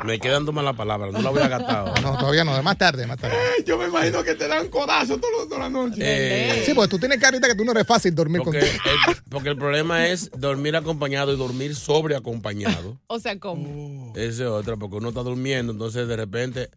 Me 0.05 0.19
quedan 0.19 0.45
tomar 0.47 0.65
la 0.65 0.73
palabra, 0.73 1.11
no 1.11 1.21
la 1.21 1.31
voy 1.31 1.43
a 1.43 1.49
gastar. 1.49 2.01
No, 2.03 2.17
todavía 2.19 2.45
no, 2.45 2.55
de 2.57 2.63
más 2.63 2.79
tarde, 2.79 3.07
más 3.07 3.19
tarde. 3.19 3.37
Yo 3.67 3.77
me 3.79 3.87
imagino 3.87 4.23
que 4.23 4.35
te 4.35 4.49
dan 4.49 4.69
codazo 4.69 5.19
toda 5.19 5.59
la 5.59 5.69
noche. 5.69 6.01
Eh, 6.01 6.63
Sí, 6.65 6.73
porque 6.75 6.89
tú 6.91 6.99
tienes 6.99 7.19
carita 7.19 7.49
que 7.49 7.55
tú 7.55 7.65
no 7.65 7.73
eres 7.73 7.87
fácil 7.87 8.15
dormir 8.15 8.43
porque, 8.45 8.61
contigo. 8.61 8.83
el, 9.09 9.17
porque 9.31 9.49
el 9.51 9.57
problema 9.57 10.07
es 10.07 10.31
dormir 10.37 10.77
acompañado 10.77 11.33
y 11.33 11.37
dormir 11.37 11.75
sobre 11.75 12.17
acompañado. 12.17 12.99
O 13.07 13.19
sea, 13.19 13.39
¿cómo? 13.39 14.13
Ese 14.15 14.43
es 14.45 14.49
otra, 14.49 14.77
porque 14.77 14.97
uno 14.97 15.09
está 15.09 15.23
durmiendo, 15.23 15.73
entonces 15.73 16.07
de 16.07 16.17
repente 16.17 16.71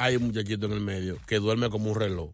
hay 0.00 0.16
un 0.16 0.24
muchachito 0.28 0.66
en 0.66 0.72
el 0.72 0.80
medio 0.80 1.18
que 1.26 1.38
duerme 1.38 1.68
como 1.70 1.90
un 1.90 1.98
reloj. 1.98 2.30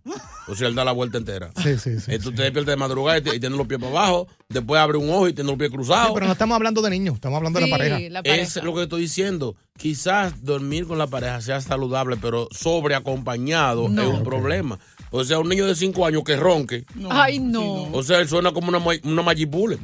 O 0.49 0.55
sea, 0.55 0.69
él 0.69 0.75
da 0.77 0.85
la 0.85 0.93
vuelta 0.93 1.19
entera. 1.19 1.51
Sí, 1.61 1.77
sí, 1.79 1.99
sí. 1.99 2.13
Eh, 2.13 2.19
tú 2.21 2.31
te 2.33 2.43
despiertas 2.43 2.73
de 2.73 2.77
madrugada 2.77 3.19
y, 3.19 3.23
te- 3.23 3.35
y 3.35 3.41
tienes 3.41 3.59
los 3.59 3.67
pies 3.67 3.81
para 3.81 3.91
abajo, 3.91 4.29
después 4.49 4.81
abre 4.81 4.97
un 4.99 5.11
ojo 5.11 5.27
y 5.29 5.33
tienes 5.33 5.51
los 5.51 5.59
pies 5.59 5.71
cruzados. 5.71 6.07
Sí, 6.09 6.13
pero 6.15 6.27
no 6.27 6.33
estamos 6.33 6.55
hablando 6.55 6.81
de 6.83 6.91
niños, 6.91 7.17
estamos 7.17 7.37
hablando 7.39 7.59
de 7.59 7.67
la 7.67 7.77
pareja. 7.77 7.99
la 8.11 8.23
pareja. 8.23 8.43
Es 8.43 8.63
lo 8.63 8.73
que 8.75 8.85
estoy 8.85 9.01
diciendo. 9.03 9.57
Quizás 9.77 10.43
dormir 10.45 10.87
con 10.87 10.97
la 10.99 11.09
pareja 11.09 11.41
sea 11.41 11.61
saludable, 11.61 12.17
pero 12.17 12.49
sobre 12.53 12.95
acompañado 12.95 13.89
No. 13.89 14.03
es 14.03 14.09
un 14.09 14.23
problema. 14.25 14.79
O 15.11 15.23
sea, 15.25 15.39
un 15.39 15.49
niño 15.49 15.67
de 15.67 15.75
5 15.75 16.07
años 16.07 16.23
que 16.25 16.37
ronque. 16.37 16.85
Ay, 17.11 17.39
no. 17.39 17.85
O 17.93 18.03
sea, 18.03 18.21
él 18.21 18.29
suena 18.29 18.53
como 18.53 18.69
una, 18.69 18.79
una 19.05 19.23
magipule. 19.23 19.79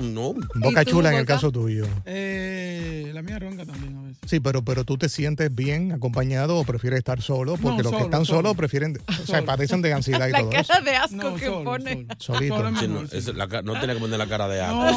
No. 0.00 0.34
Boca 0.54 0.82
¿Y 0.82 0.84
tú, 0.84 0.90
chula 0.92 1.10
en 1.12 1.18
el 1.18 1.26
caso 1.26 1.50
tuyo. 1.52 1.86
Eh, 2.04 3.10
la 3.12 3.22
mía 3.22 3.38
ronca 3.38 3.64
también 3.64 3.96
a 3.96 4.02
veces. 4.02 4.07
Sí, 4.28 4.40
pero, 4.40 4.62
pero 4.62 4.84
tú 4.84 4.98
te 4.98 5.08
sientes 5.08 5.54
bien 5.54 5.92
acompañado 5.92 6.58
o 6.58 6.64
prefieres 6.64 6.98
estar 6.98 7.22
solo, 7.22 7.56
porque 7.56 7.82
No, 7.82 7.90
los 7.90 7.94
que 7.98 8.04
están 8.04 8.26
solo. 8.26 8.38
solos 8.40 8.56
prefieren, 8.56 8.98
o 9.08 9.26
sea, 9.26 9.42
padecen 9.42 9.80
de 9.80 9.92
ansiedad 9.94 10.28
y 10.28 10.32
La 10.32 10.40
todo 10.40 10.50
eso. 10.52 10.68
cara 10.68 10.80
de 10.84 10.96
asco 10.96 11.16
No, 11.16 11.34
que 11.36 11.46
solo, 11.46 11.64
pone. 11.64 11.92
solo. 12.18 12.38
Solito. 12.38 12.56
Solo 12.56 12.78
Sí, 12.78 12.88
no, 12.88 13.02
es 13.02 13.26
la 13.34 13.46
no 13.62 13.72
tiene 13.78 13.94
que 13.94 14.00
poner 14.00 14.18
la 14.18 14.26
cara 14.26 14.46
de 14.48 14.60
asco. 14.60 14.76
No, 14.76 14.86
así. 14.86 14.96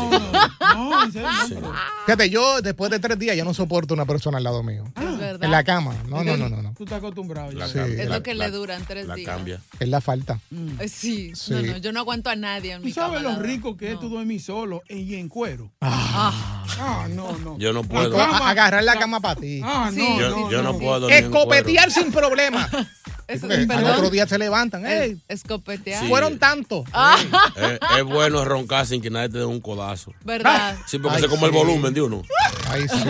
no, 0.60 0.90
no, 0.90 1.04
en 1.06 1.12
serio, 1.14 1.30
no, 1.32 1.48
Sí. 1.48 1.54
pero- 1.56 1.74
Fíjate, 2.06 2.30
yo 2.30 2.62
después 2.62 2.92
de 2.92 3.00
tres 3.00 3.18
días 3.20 3.38
yo 3.38 3.46
no 3.46 3.54
soporto 3.54 3.94
una 3.94 4.06
persona 4.06 4.38
al 4.40 4.44
lado 4.44 4.64
mío. 4.64 4.84
Es 4.98 5.18
verdad. 5.18 5.44
En 5.44 5.52
la 5.52 5.64
cama. 5.64 5.96
No, 6.10 6.24
no, 6.26 6.36
no, 6.36 6.50
no, 6.50 6.62
no. 6.62 6.74
Tú 6.74 6.84
estás 6.84 6.98
acostumbrado 6.98 7.52
ya. 7.52 7.60
La 7.60 7.66
Es 7.68 7.76
la- 7.76 8.18
lo 8.18 8.24
que 8.24 8.36
la- 8.36 8.48
le 8.48 8.52
duran 8.52 8.84
tres 8.86 9.08
La 9.08 9.16
días. 9.16 9.30
cambia. 9.34 9.62
Es 9.80 9.88
la 9.88 10.02
falta. 10.02 10.40
Eh, 10.80 10.90
Sí, 10.90 11.32
Sí. 11.36 11.54
no, 11.54 11.62
no, 11.62 11.78
yo 11.78 11.92
no 11.94 12.00
aguanto 12.02 12.30
a 12.30 12.36
nadie 12.36 12.74
en 12.74 12.80
¿Tú 12.82 12.86
mi 12.88 12.92
sabes 12.92 13.20
cama, 13.20 13.30
lo 13.36 13.38
la 13.42 13.44
rico 13.48 13.78
que 13.78 13.88
es 13.90 13.94
No. 13.94 14.00
tú 14.02 14.10
dormir 14.10 14.42
solo 14.42 14.82
y 14.90 15.16
en 15.16 15.30
cuero? 15.30 15.72
Ah, 15.80 16.51
Ah, 16.80 17.08
no, 17.10 17.32
no. 17.40 17.58
Yo 17.58 17.74
no 17.74 17.82
La 17.84 17.88
puedo. 17.88 18.18
cama- 18.18 18.50
agarrar 18.50 18.84
la 18.84 18.96
cama 18.98 19.20
para 19.20 19.40
ti. 19.40 19.62
Ah, 19.64 19.90
no, 19.92 19.96
Sí. 19.96 20.18
Yo, 20.20 20.30
no, 20.30 20.52
yo 20.52 20.64
no 20.64 20.74
no. 20.74 20.80
puedo 20.80 21.10
Escopetear 21.10 21.92
sin 21.92 22.12
problema. 22.12 22.70
es, 23.28 23.44
al 23.44 23.86
otro 23.86 24.10
día 24.10 24.28
se 24.28 24.38
levantan. 24.38 24.86
¡Ey! 24.86 25.12
es- 25.12 25.18
escopetear. 25.44 26.02
Sí. 26.04 26.10
Fueron 26.10 26.38
tantos. 26.40 26.86
cuero. 26.90 27.74
Es, 27.74 27.80
es 28.00 28.04
bueno 28.04 28.44
roncar 28.46 28.86
sin 28.86 29.02
que 29.02 29.10
nadie 29.10 29.30
te 29.30 29.38
dé 29.40 29.46
un 29.46 29.62
codazo. 29.62 30.14
¿Verdad? 30.24 30.78
Sí, 30.88 30.98
porque 31.00 31.18
Ay, 31.18 31.24
se 31.24 31.30
come 31.30 31.46
el 31.46 31.52
volumen 31.52 31.94
de 31.94 32.02
uno. 32.02 32.22
Ay, 32.70 32.88
sí. 32.88 33.10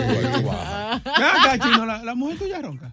Acá, 1.04 1.58
chino, 1.60 1.86
la, 1.86 2.02
la 2.02 2.14
mujer 2.14 2.38
tuya 2.38 2.60
ronca. 2.60 2.92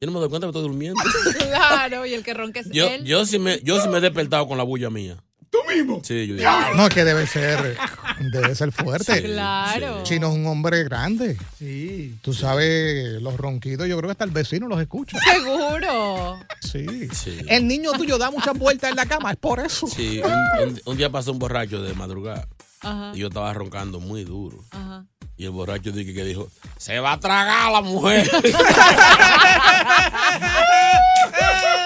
Yo 0.00 0.06
no 0.06 0.12
me 0.12 0.20
doy 0.20 0.28
cuenta 0.28 0.46
que 0.46 0.50
estoy 0.50 0.62
durmiendo. 0.62 1.00
Claro, 1.48 2.04
y 2.06 2.14
el 2.14 2.22
que 2.22 2.34
ronca 2.34 2.60
es 2.60 2.68
Yo, 2.70 2.86
él. 2.88 3.04
yo, 3.04 3.24
sí 3.26 3.38
me, 3.38 3.60
yo 3.62 3.80
sí 3.80 3.88
me 3.88 3.98
he 3.98 4.00
despertado 4.00 4.46
con 4.46 4.58
la 4.58 4.64
bulla 4.64 4.90
mía. 4.90 5.16
¿Tú 5.50 5.58
mismo? 5.72 6.00
Sí, 6.02 6.26
yo 6.26 6.34
digo. 6.34 6.50
No, 6.74 6.88
que 6.88 7.04
debe 7.04 7.26
ser, 7.26 7.76
debe 8.20 8.54
ser 8.54 8.70
fuerte. 8.72 9.22
Claro. 9.22 10.02
Chino 10.04 10.28
es 10.28 10.34
un 10.34 10.46
hombre 10.46 10.84
grande. 10.84 11.36
Sí. 11.58 12.16
Tú 12.22 12.32
sabes, 12.32 13.20
los 13.22 13.36
ronquidos, 13.36 13.86
yo 13.88 13.96
creo 13.98 14.08
que 14.08 14.12
hasta 14.12 14.24
el 14.24 14.30
vecino 14.30 14.66
los 14.68 14.80
escucha. 14.80 15.18
Seguro. 15.32 16.38
Sí. 16.60 17.08
Sí. 17.12 17.38
El 17.48 17.66
niño 17.68 17.92
tuyo 17.92 18.18
da 18.18 18.30
muchas 18.30 18.56
vueltas 18.58 18.90
en 18.90 18.96
la 18.96 19.06
cama, 19.06 19.30
es 19.32 19.36
por 19.38 19.60
eso. 19.60 19.86
Sí, 19.86 20.20
un, 20.24 20.68
un- 20.68 20.80
un 20.84 20.96
día 20.96 21.10
pasó 21.10 21.32
un 21.32 21.38
borracho 21.38 21.82
de 21.82 21.94
madrugada 21.94 22.46
Ajá, 22.80 23.12
y 23.14 23.18
yo 23.20 23.28
estaba 23.28 23.52
roncando 23.54 24.00
muy 24.00 24.24
duro. 24.24 24.64
ajá. 24.70 25.04
Y 25.36 25.46
el 25.46 25.50
borracho 25.50 25.90
dije 25.90 26.14
que 26.14 26.22
dijo, 26.24 26.48
se 26.78 27.00
va 27.00 27.12
a 27.14 27.18
tragar 27.20 27.72
la 27.72 27.80
mujer. 27.80 28.30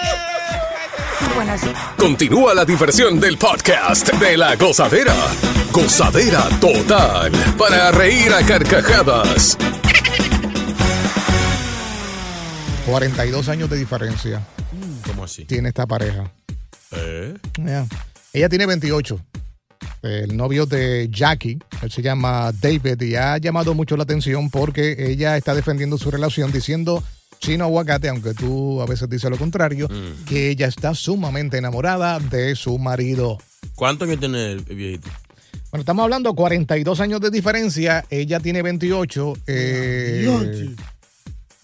Continúa 1.97 2.53
la 2.53 2.65
diversión 2.65 3.17
del 3.17 3.37
podcast 3.37 4.11
de 4.15 4.35
la 4.35 4.57
gozadera. 4.57 5.15
Gozadera 5.71 6.49
total. 6.59 7.31
Para 7.57 7.91
reír 7.91 8.33
a 8.33 8.45
carcajadas. 8.45 9.57
42 12.85 13.47
años 13.47 13.69
de 13.69 13.77
diferencia 13.77 14.45
¿Cómo 15.05 15.23
así? 15.23 15.45
tiene 15.45 15.69
esta 15.69 15.87
pareja. 15.87 16.29
¿Eh? 16.91 17.33
Ella 18.33 18.49
tiene 18.49 18.65
28. 18.65 19.17
El 20.01 20.35
novio 20.35 20.65
de 20.65 21.07
Jackie, 21.09 21.57
él 21.81 21.91
se 21.91 22.01
llama 22.01 22.51
David, 22.51 23.01
y 23.01 23.15
ha 23.15 23.37
llamado 23.37 23.73
mucho 23.73 23.95
la 23.95 24.03
atención 24.03 24.49
porque 24.49 24.95
ella 25.11 25.37
está 25.37 25.53
defendiendo 25.53 25.97
su 25.97 26.11
relación 26.11 26.51
diciendo 26.51 27.01
chino 27.39 27.65
aguacate, 27.65 28.09
aunque 28.09 28.33
tú 28.33 28.81
a 28.81 28.85
veces 28.85 29.09
dices 29.09 29.29
lo 29.29 29.37
contrario, 29.37 29.87
Mm. 29.89 30.25
que 30.25 30.49
ella 30.49 30.67
está 30.67 30.93
sumamente 30.95 31.57
enamorada 31.57 32.19
de 32.19 32.55
su 32.55 32.77
marido. 32.77 33.37
¿Cuántos 33.75 34.07
años 34.07 34.19
tiene 34.19 34.51
el 34.53 34.61
viejito? 34.63 35.09
Bueno, 35.71 35.81
estamos 35.81 36.03
hablando 36.03 36.33
42 36.33 36.99
años 36.99 37.21
de 37.21 37.29
diferencia, 37.29 38.03
ella 38.09 38.39
tiene 38.39 38.61
28. 38.61 39.33
eh, 39.47 40.75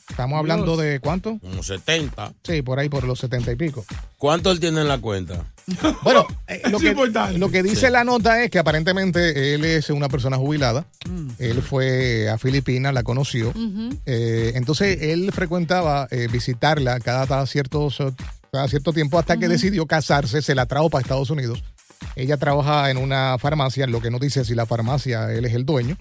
estamos 0.10 0.38
hablando 0.40 0.78
de 0.78 1.00
cuánto? 1.00 1.40
Como 1.40 1.64
70. 1.64 2.34
Sí, 2.44 2.62
por 2.62 2.80
ahí, 2.80 2.88
por 2.88 3.04
los 3.04 3.20
70 3.20 3.52
y 3.52 3.56
pico. 3.56 3.84
¿Cuánto 4.18 4.52
él 4.52 4.60
tiene 4.60 4.82
en 4.82 4.88
la 4.88 5.00
cuenta? 5.00 5.46
Bueno, 6.04 6.26
eh, 6.48 6.62
lo, 6.70 6.80
que, 6.80 6.90
importante. 6.90 7.38
lo 7.40 7.50
que 7.50 7.64
dice 7.64 7.88
Sí. 7.88 7.92
la 7.92 8.04
nota 8.04 8.44
es 8.44 8.52
que 8.52 8.60
aparentemente 8.60 9.56
él 9.56 9.66
es 9.66 9.90
una 9.90 10.10
persona 10.10 10.38
jubilada. 10.38 10.86
Mm. 11.10 11.30
Él 11.40 11.62
fue 11.62 12.30
a 12.30 12.38
Filipinas, 12.38 12.94
la 12.94 13.04
conoció. 13.04 13.52
Eh, 14.06 14.52
entonces 14.56 15.00
él 15.02 15.32
frecuentaba 15.34 16.08
eh, 16.12 16.28
visitarla 16.32 17.00
cada, 17.00 17.26
cada 17.28 17.46
cierto, 17.48 17.90
cada 18.52 18.68
cierto 18.68 18.94
tiempo 18.94 19.18
hasta 19.18 19.38
que 19.38 19.48
decidió 19.48 19.86
casarse, 19.86 20.42
se 20.42 20.56
la 20.56 20.66
trajo 20.66 20.90
para 20.90 21.02
Estados 21.02 21.30
Unidos. 21.30 21.64
Ella 22.16 22.38
trabaja 22.38 22.90
en 22.92 22.98
una 22.98 23.38
farmacia, 23.40 23.88
lo 23.88 24.02
que 24.02 24.12
no 24.12 24.20
dice 24.20 24.46
si 24.46 24.54
la 24.54 24.66
farmacia 24.66 25.32
él 25.34 25.46
es 25.46 25.54
el 25.54 25.66
dueño, 25.66 25.98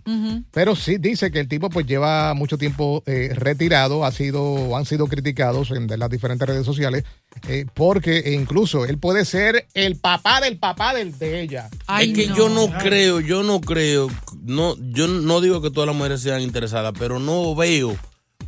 pero 0.52 0.76
sí 0.76 0.96
dice 0.98 1.30
que 1.30 1.40
el 1.40 1.48
tipo 1.48 1.70
pues 1.70 1.86
lleva 1.86 2.34
mucho 2.34 2.58
tiempo 2.58 3.02
eh, 3.06 3.30
retirado, 3.34 4.04
ha 4.04 4.12
sido, 4.12 4.76
han 4.76 4.84
sido 4.86 5.06
criticados 5.06 5.70
en 5.70 5.86
de 5.86 5.96
las 5.96 6.10
diferentes 6.10 6.46
redes 6.46 6.66
sociales, 6.66 7.04
eh, 7.48 7.66
porque 7.74 8.32
incluso 8.34 8.84
él 8.86 8.98
puede 8.98 9.24
ser 9.24 9.66
el 9.74 9.96
papá 9.96 10.40
del 10.40 10.58
papá 10.58 10.94
del, 10.94 11.16
de 11.18 11.42
ella. 11.42 11.68
Ay, 11.86 12.10
es 12.10 12.18
que 12.18 12.26
no. 12.28 12.36
yo 12.36 12.48
no 12.48 12.78
creo, 12.78 13.20
yo 13.20 13.42
no 13.42 13.60
creo, 13.60 14.08
no, 14.42 14.76
yo 14.78 15.06
no 15.08 15.40
digo 15.40 15.60
que 15.60 15.70
todas 15.70 15.86
las 15.86 15.96
mujeres 15.96 16.20
sean 16.20 16.40
interesadas, 16.40 16.94
pero 16.98 17.18
no 17.18 17.54
veo 17.54 17.96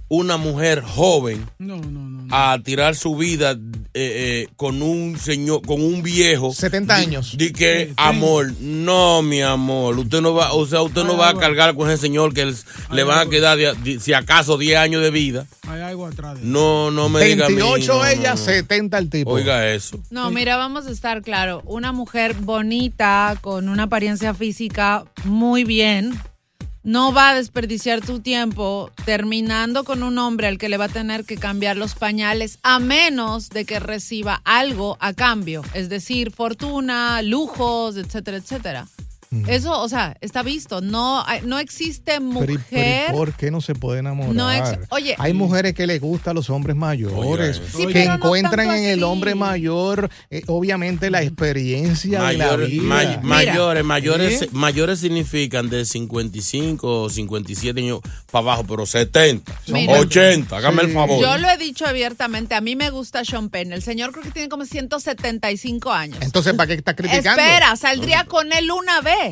una 0.09 0.37
mujer 0.37 0.83
joven 0.83 1.47
No, 1.59 1.77
no, 1.79 2.01
no. 2.09 2.27
a 2.31 2.59
tirar 2.63 2.95
su 2.95 3.17
vida 3.17 3.53
eh, 3.53 3.57
eh, 3.95 4.49
con 4.57 4.83
un 4.83 5.19
señor, 5.19 5.63
con 5.67 5.83
un 5.83 6.03
viejo. 6.03 6.53
70 6.53 6.97
Di- 6.99 7.03
años. 7.07 7.37
Di 7.39 7.51
que 7.53 7.85
Sí, 7.87 7.89
sí. 7.89 7.95
amor, 7.97 8.53
no, 8.61 9.23
mi 9.23 9.41
amor, 9.43 9.99
usted 9.99 10.21
no 10.21 10.35
va, 10.35 10.53
o 10.53 10.67
sea, 10.67 10.83
usted 10.83 11.03
no 11.05 11.17
va 11.17 11.31
a 11.31 11.35
cargar 11.35 11.75
con 11.75 11.89
ese 11.91 12.03
señor 12.03 12.35
que 12.35 12.53
le 12.93 13.03
van 13.05 13.27
a 13.27 13.31
quedar, 13.31 13.57
de- 13.57 13.99
si 14.01 14.13
acaso, 14.13 14.59
10 14.59 14.77
años 14.79 15.03
de 15.03 15.11
vida. 15.11 15.47
Hay 15.67 15.81
algo 15.81 16.07
atrás 16.07 16.39
de 16.39 16.45
No, 16.47 16.91
no 16.91 17.09
me 17.09 17.25
diga 17.25 17.47
a 17.47 17.49
mí, 17.49 17.55
28 17.57 17.95
no, 17.95 18.07
ella, 18.07 18.31
no. 18.33 18.37
70 18.37 18.99
el 18.99 19.09
tipo. 19.11 19.31
Oiga 19.31 19.67
eso. 19.73 19.99
No, 20.11 20.31
mira, 20.31 20.57
vamos 20.57 20.87
a 20.87 20.91
estar 20.91 21.23
claro. 21.23 21.63
Una 21.65 21.93
mujer 21.93 22.35
bonita, 22.35 23.37
con 23.41 23.69
una 23.69 23.85
apariencia 23.85 24.35
física 24.35 25.05
muy 25.25 25.65
bien, 25.65 26.13
no 26.87 27.12
va 27.12 27.31
a 27.31 27.35
desperdiciar 27.35 28.00
tu 28.00 28.21
tiempo 28.21 28.93
terminando 29.05 29.83
con 29.83 30.05
un 30.05 30.19
hombre 30.19 30.47
al 30.47 30.57
que 30.57 30.69
le 30.69 30.76
va 30.76 30.85
a 30.85 30.88
tener 30.88 31.25
que 31.25 31.37
cambiar 31.37 31.76
los 31.76 31.97
pañales 31.97 32.61
a 32.62 32.78
menos 32.78 33.50
de 33.50 33.64
que 33.64 33.81
reciba 33.81 34.40
algo 34.45 34.97
a 35.00 35.12
cambio, 35.12 35.64
es 35.75 35.88
decir, 35.88 36.31
fortuna, 36.31 37.23
lujos, 37.23 37.97
etcétera, 37.97 38.37
etcétera. 38.37 38.87
Eso, 39.49 39.81
o 39.81 39.88
sea, 39.88 40.16
está 40.21 40.43
visto. 40.43 40.81
No, 40.81 41.25
hay- 41.26 41.40
no 41.45 41.59
existe 41.59 42.12
Pero, 42.12 42.21
¿y- 42.21 42.23
mujer. 42.25 42.61
pero 42.71 43.14
¿y 43.14 43.16
por 43.16 43.33
qué 43.35 43.50
no 43.50 43.61
se 43.61 43.75
puede 43.75 44.00
enamorar? 44.00 44.35
No 44.35 44.50
ex- 44.50 44.78
oye. 44.90 45.14
Hay 45.19 45.33
mujeres 45.33 45.75
que 45.75 45.87
les 45.87 46.00
gustan 46.00 46.35
los 46.35 46.49
hombres 46.50 46.76
mayores. 46.76 47.61
Sí, 47.76 47.87
que 47.87 48.07
no 48.07 48.14
encuentran 48.14 48.71
en 48.71 48.85
el 48.85 49.02
hombre 49.02 49.35
mayor, 49.35 50.09
eh, 50.31 50.43
obviamente, 50.47 51.11
la 51.11 51.23
experiencia 51.23 52.23
de 52.25 52.37
la 52.38 52.45
Mayores, 52.47 52.71
vida. 52.71 52.83
may- 52.83 53.19
mayores, 53.23 53.85
mayores, 53.85 54.38
¿Sí? 54.40 54.49
mayores 54.52 55.00
significan 55.00 55.69
de 55.71 55.85
55 55.85 57.02
o 57.02 57.11
57 57.11 57.81
años 57.81 58.00
para 58.31 58.43
abajo, 58.43 58.64
pero 58.69 58.87
70, 58.87 59.52
Mira. 59.69 59.99
80, 60.00 60.57
hágame 60.57 60.83
el 60.83 60.93
favor. 60.93 61.21
Yo 61.21 61.38
lo 61.38 61.49
he 61.50 61.57
dicho 61.57 61.87
abiertamente, 61.87 62.55
a 62.55 62.61
mí 62.61 62.76
me 62.76 62.90
gusta 62.90 63.25
Sean 63.25 63.49
Penn. 63.49 63.73
El 63.73 63.83
señor 63.83 64.12
creo 64.12 64.23
que 64.25 64.31
tiene 64.31 64.49
como 64.49 64.64
175 64.64 65.93
años. 65.93 66.19
Entonces, 66.21 66.55
¿para 66.55 66.66
qué 66.69 66.75
estás 66.75 66.95
criticando? 66.97 67.40
Espera, 67.43 67.76
saldría 67.76 68.25
con 68.25 68.52
él 68.52 68.71
una 68.71 69.00
vez. 69.00 69.25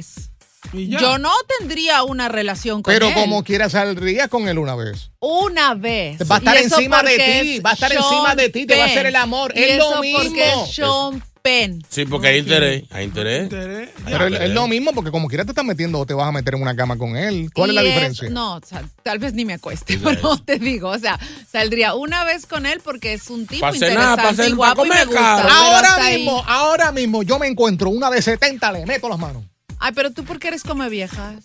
Yo 0.73 1.19
no 1.19 1.31
tendría 1.59 2.03
una 2.05 2.29
relación 2.29 2.83
con 2.83 2.93
Pero 2.93 3.09
él. 3.09 3.15
como 3.15 3.45
quiera 3.45 3.69
saldría 3.69 4.29
con 4.29 4.49
él 4.49 4.59
una 4.59 4.75
vez. 4.75 5.11
Una 5.21 5.75
vez. 5.75 6.19
Va 6.29 6.37
a 6.37 6.39
estar 6.39 6.57
encima 6.57 7.03
de 7.03 7.17
ti, 7.19 7.61
va 7.61 7.71
a 7.71 7.75
estar 7.75 7.91
Sean 7.91 8.03
encima 8.03 8.35
de 8.35 8.49
ti, 8.49 8.67
te 8.67 8.77
va 8.77 8.85
a 8.85 8.87
hacer 8.87 9.07
el 9.07 9.17
amor. 9.17 9.53
Y 9.55 9.63
Es 9.63 9.79
lo 9.79 10.01
mismo. 10.01 10.19
porque 10.23 10.49
es 10.49 10.75
Sean 10.75 11.23
Penn. 11.43 11.85
Sí, 11.91 12.07
porque 12.07 12.29
hay 12.29 12.39
interés, 12.39 12.85
hay 12.91 13.05
interés. 13.05 13.43
Interés. 13.45 13.91
Pero 14.07 14.27
es- 14.29 14.41
es 14.41 14.51
lo 14.51 14.67
mismo 14.67 14.93
porque 14.95 15.11
como 15.11 15.29
quiera 15.29 15.45
te 15.45 15.51
estás 15.51 15.67
metiendo 15.67 15.99
o 16.01 16.07
te 16.07 16.15
vas 16.15 16.27
a 16.27 16.33
meter 16.33 16.55
en 16.55 16.63
una 16.63 16.75
cama 16.75 16.97
con 16.97 17.15
él. 17.19 17.51
¿Cuál 17.55 17.69
es 17.71 17.75
la 17.77 17.83
diferencia? 17.83 18.31
No, 18.31 18.55
o 18.57 18.61
sea, 18.67 18.83
tal 19.03 19.19
vez 19.19 19.35
ni 19.35 19.45
me 19.45 19.53
acueste, 19.53 19.99
pero 20.03 20.39
te 20.47 20.59
digo, 20.59 20.89
o 20.89 20.99
sea, 20.99 21.21
saldría 21.53 21.93
una 21.95 22.25
vez 22.25 22.47
con 22.47 22.65
él 22.65 22.81
porque 22.83 23.13
es 23.13 23.29
un 23.29 23.47
tipo 23.47 23.61
Pa' 23.61 23.73
cenar, 23.75 23.91
interesante 23.91 24.23
pa' 24.23 24.29
hacer- 24.31 24.49
y 24.49 24.53
guapo 24.53 24.87
y 24.87 24.89
me 24.89 25.05
gusta. 25.05 25.41
pero 25.43 25.55
ahora 25.55 25.95
ahí- 25.97 26.17
mismo, 26.17 26.43
ahora 26.47 26.91
mismo 26.93 27.23
yo 27.23 27.39
me 27.39 27.47
encuentro 27.49 27.91
una 27.91 28.09
de 28.11 28.23
70, 28.23 28.73
le 28.73 28.87
meto 28.87 29.11
las 29.11 29.19
manos. 29.19 29.43
Ay, 29.81 29.93
pero 29.95 30.11
tú 30.11 30.25
porque 30.25 30.49
eres 30.49 30.63
come 30.63 30.89
viejas. 30.89 31.45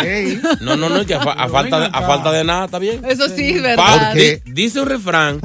Ey. 0.00 0.40
No, 0.60 0.76
no, 0.76 0.88
no, 0.88 1.04
que 1.04 1.14
a, 1.14 1.20
fa- 1.20 1.32
a 1.32 1.36
Pero 1.46 1.48
falta, 1.50 1.80
de, 1.80 1.86
a 1.86 2.02
falta 2.02 2.30
de 2.30 2.44
nada 2.44 2.66
está 2.66 2.78
bien. 2.78 3.04
Eso 3.04 3.28
sí, 3.28 3.54
Pa- 3.54 3.60
¿verdad? 3.62 4.06
Porque- 4.12 4.42
di- 4.44 4.52
dice 4.52 4.80
un 4.80 4.88
refrán, 4.88 5.40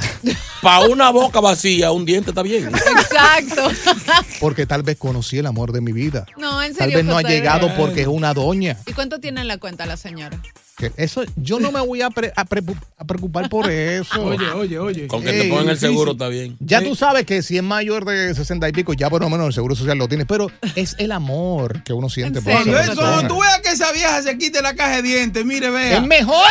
para 0.61 0.85
una 0.87 1.09
boca 1.09 1.39
vacía, 1.39 1.91
un 1.91 2.05
diente 2.05 2.29
está 2.29 2.43
bien. 2.43 2.67
Exacto. 2.67 3.67
Porque 4.39 4.67
tal 4.67 4.83
vez 4.83 4.97
conocí 4.97 5.39
el 5.39 5.47
amor 5.47 5.71
de 5.71 5.81
mi 5.81 5.91
vida. 5.91 6.27
No, 6.37 6.61
en 6.61 6.73
Tal 6.75 6.83
serio. 6.83 6.97
vez 6.97 7.05
no 7.05 7.17
ha 7.17 7.23
llegado 7.23 7.73
porque 7.75 8.01
es 8.01 8.07
una 8.07 8.33
doña. 8.35 8.77
¿Y 8.85 8.93
cuánto 8.93 9.19
tiene 9.19 9.41
en 9.41 9.47
la 9.47 9.57
cuenta 9.57 9.87
la 9.87 9.97
señora? 9.97 10.39
Que 10.77 10.91
Eso, 10.95 11.23
yo 11.35 11.59
no 11.59 11.71
me 11.71 11.81
voy 11.81 12.03
a, 12.03 12.11
pre- 12.11 12.31
a 12.35 12.45
prepu- 12.45 12.77
a 12.99 13.03
preocupar 13.03 13.49
por 13.49 13.67
eso. 13.67 14.21
Oye, 14.23 14.47
oye, 14.51 14.77
oye. 14.77 15.07
Con 15.07 15.23
que 15.23 15.31
Ey, 15.31 15.41
te 15.41 15.49
pongan 15.49 15.69
el 15.69 15.79
seguro 15.79 16.11
está 16.11 16.27
bien. 16.27 16.55
Ya 16.59 16.83
tú 16.83 16.95
sabes 16.95 17.25
que 17.25 17.41
si 17.41 17.57
es 17.57 17.63
mayor 17.63 18.05
de 18.05 18.35
60 18.35 18.69
y 18.69 18.71
pico, 18.73 18.93
ya 18.93 19.09
por 19.09 19.21
lo 19.21 19.29
menos 19.29 19.47
el 19.47 19.53
seguro 19.53 19.73
social 19.75 19.97
lo 19.97 20.07
tienes, 20.07 20.27
pero 20.27 20.51
es 20.75 20.95
el 20.99 21.11
amor 21.11 21.81
que 21.83 21.93
uno 21.93 22.09
siente 22.09 22.39
¿En 22.39 22.45
por? 22.45 22.53
Cuando, 22.53 22.77
eso, 22.79 22.95
persona. 22.95 23.27
tú 23.27 23.39
veas 23.41 23.59
que 23.61 23.69
esa 23.69 23.91
vieja 23.91 24.21
se 24.21 24.37
quite 24.37 24.61
la 24.61 24.75
caja 24.75 24.97
de 24.97 25.01
dientes, 25.01 25.43
mire, 25.43 25.71
vea. 25.71 25.97
¡Es 25.97 26.03
mejor! 26.05 26.43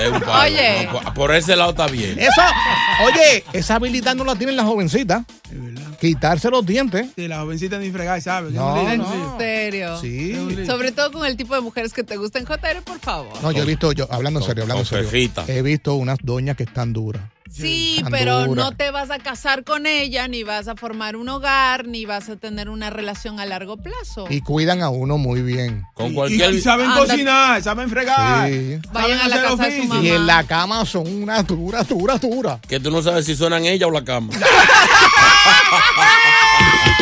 Es 0.00 0.08
un 0.12 0.20
palo. 0.20 0.44
Oye. 0.44 0.88
No, 0.92 1.12
por, 1.14 1.34
ese 1.34 1.56
lado 1.56 1.70
está 1.70 1.88
bien. 1.88 2.20
Esa, 2.20 2.48
oye, 3.04 3.42
esa 3.52 3.74
habilidad 3.74 4.14
no 4.14 4.24
la 4.24 4.36
tienen 4.36 4.54
las 4.56 4.66
jovencitas. 4.66 5.22
Quitarse 6.02 6.50
los 6.50 6.66
dientes. 6.66 7.10
Sí, 7.14 7.28
la 7.28 7.42
jovencita 7.42 7.78
ni 7.78 7.92
fregar, 7.92 8.20
¿sabes? 8.20 8.52
No, 8.52 8.76
¿En 8.90 9.04
serio? 9.38 10.00
Sí. 10.00 10.34
Sobre 10.66 10.90
todo 10.90 11.12
con 11.12 11.24
el 11.24 11.36
tipo 11.36 11.54
de 11.54 11.60
mujeres 11.60 11.92
que 11.92 12.02
te 12.02 12.16
gustan. 12.16 12.44
JR, 12.44 12.82
por 12.82 12.98
favor. 12.98 13.40
No, 13.40 13.52
yo 13.52 13.62
he 13.62 13.66
visto, 13.66 13.92
yo, 13.92 14.08
hablando 14.10 14.40
en 14.40 14.46
serio, 14.46 14.64
hablando 14.64 14.80
en 14.80 14.86
serio. 14.86 15.08
Fefita. 15.08 15.44
He 15.46 15.62
visto 15.62 15.94
unas 15.94 16.18
doñas 16.20 16.56
que 16.56 16.64
están 16.64 16.92
duras. 16.92 17.22
Sí, 17.52 18.02
pero 18.10 18.46
dura. 18.46 18.62
no 18.64 18.72
te 18.76 18.90
vas 18.90 19.10
a 19.10 19.18
casar 19.18 19.62
con 19.64 19.84
ella, 19.86 20.26
ni 20.26 20.42
vas 20.42 20.68
a 20.68 20.74
formar 20.76 21.16
un 21.16 21.28
hogar, 21.28 21.86
ni 21.86 22.06
vas 22.06 22.28
a 22.30 22.36
tener 22.36 22.68
una 22.70 22.88
relación 22.90 23.38
a 23.40 23.46
largo 23.46 23.76
plazo. 23.76 24.24
Y 24.30 24.40
cuidan 24.40 24.80
a 24.82 24.88
uno 24.88 25.18
muy 25.18 25.42
bien. 25.42 25.84
Con 25.94 26.12
Y- 26.12 26.14
cualquier. 26.14 26.54
y, 26.54 26.60
saben 26.62 26.86
Anda- 26.90 27.00
cocinar, 27.06 27.62
saben 27.62 27.90
fregar. 27.90 28.48
Sí. 28.48 28.78
Vayan 28.92 29.20
a 29.20 29.28
la 29.28 29.36
saben 29.36 29.50
casa 29.58 29.68
de 29.70 29.82
su 29.82 29.88
mamá. 29.88 30.02
Y 30.02 30.10
en 30.10 30.26
la 30.26 30.44
cama 30.44 30.84
son 30.86 31.06
unas 31.22 31.46
duras, 31.46 31.86
duras, 31.88 32.20
duras. 32.20 32.60
Que 32.66 32.80
tú 32.80 32.90
no 32.90 33.02
sabes 33.02 33.26
si 33.26 33.36
suenan 33.36 33.64
ella 33.66 33.86
o 33.86 33.90
la 33.90 34.02
cama. 34.04 34.32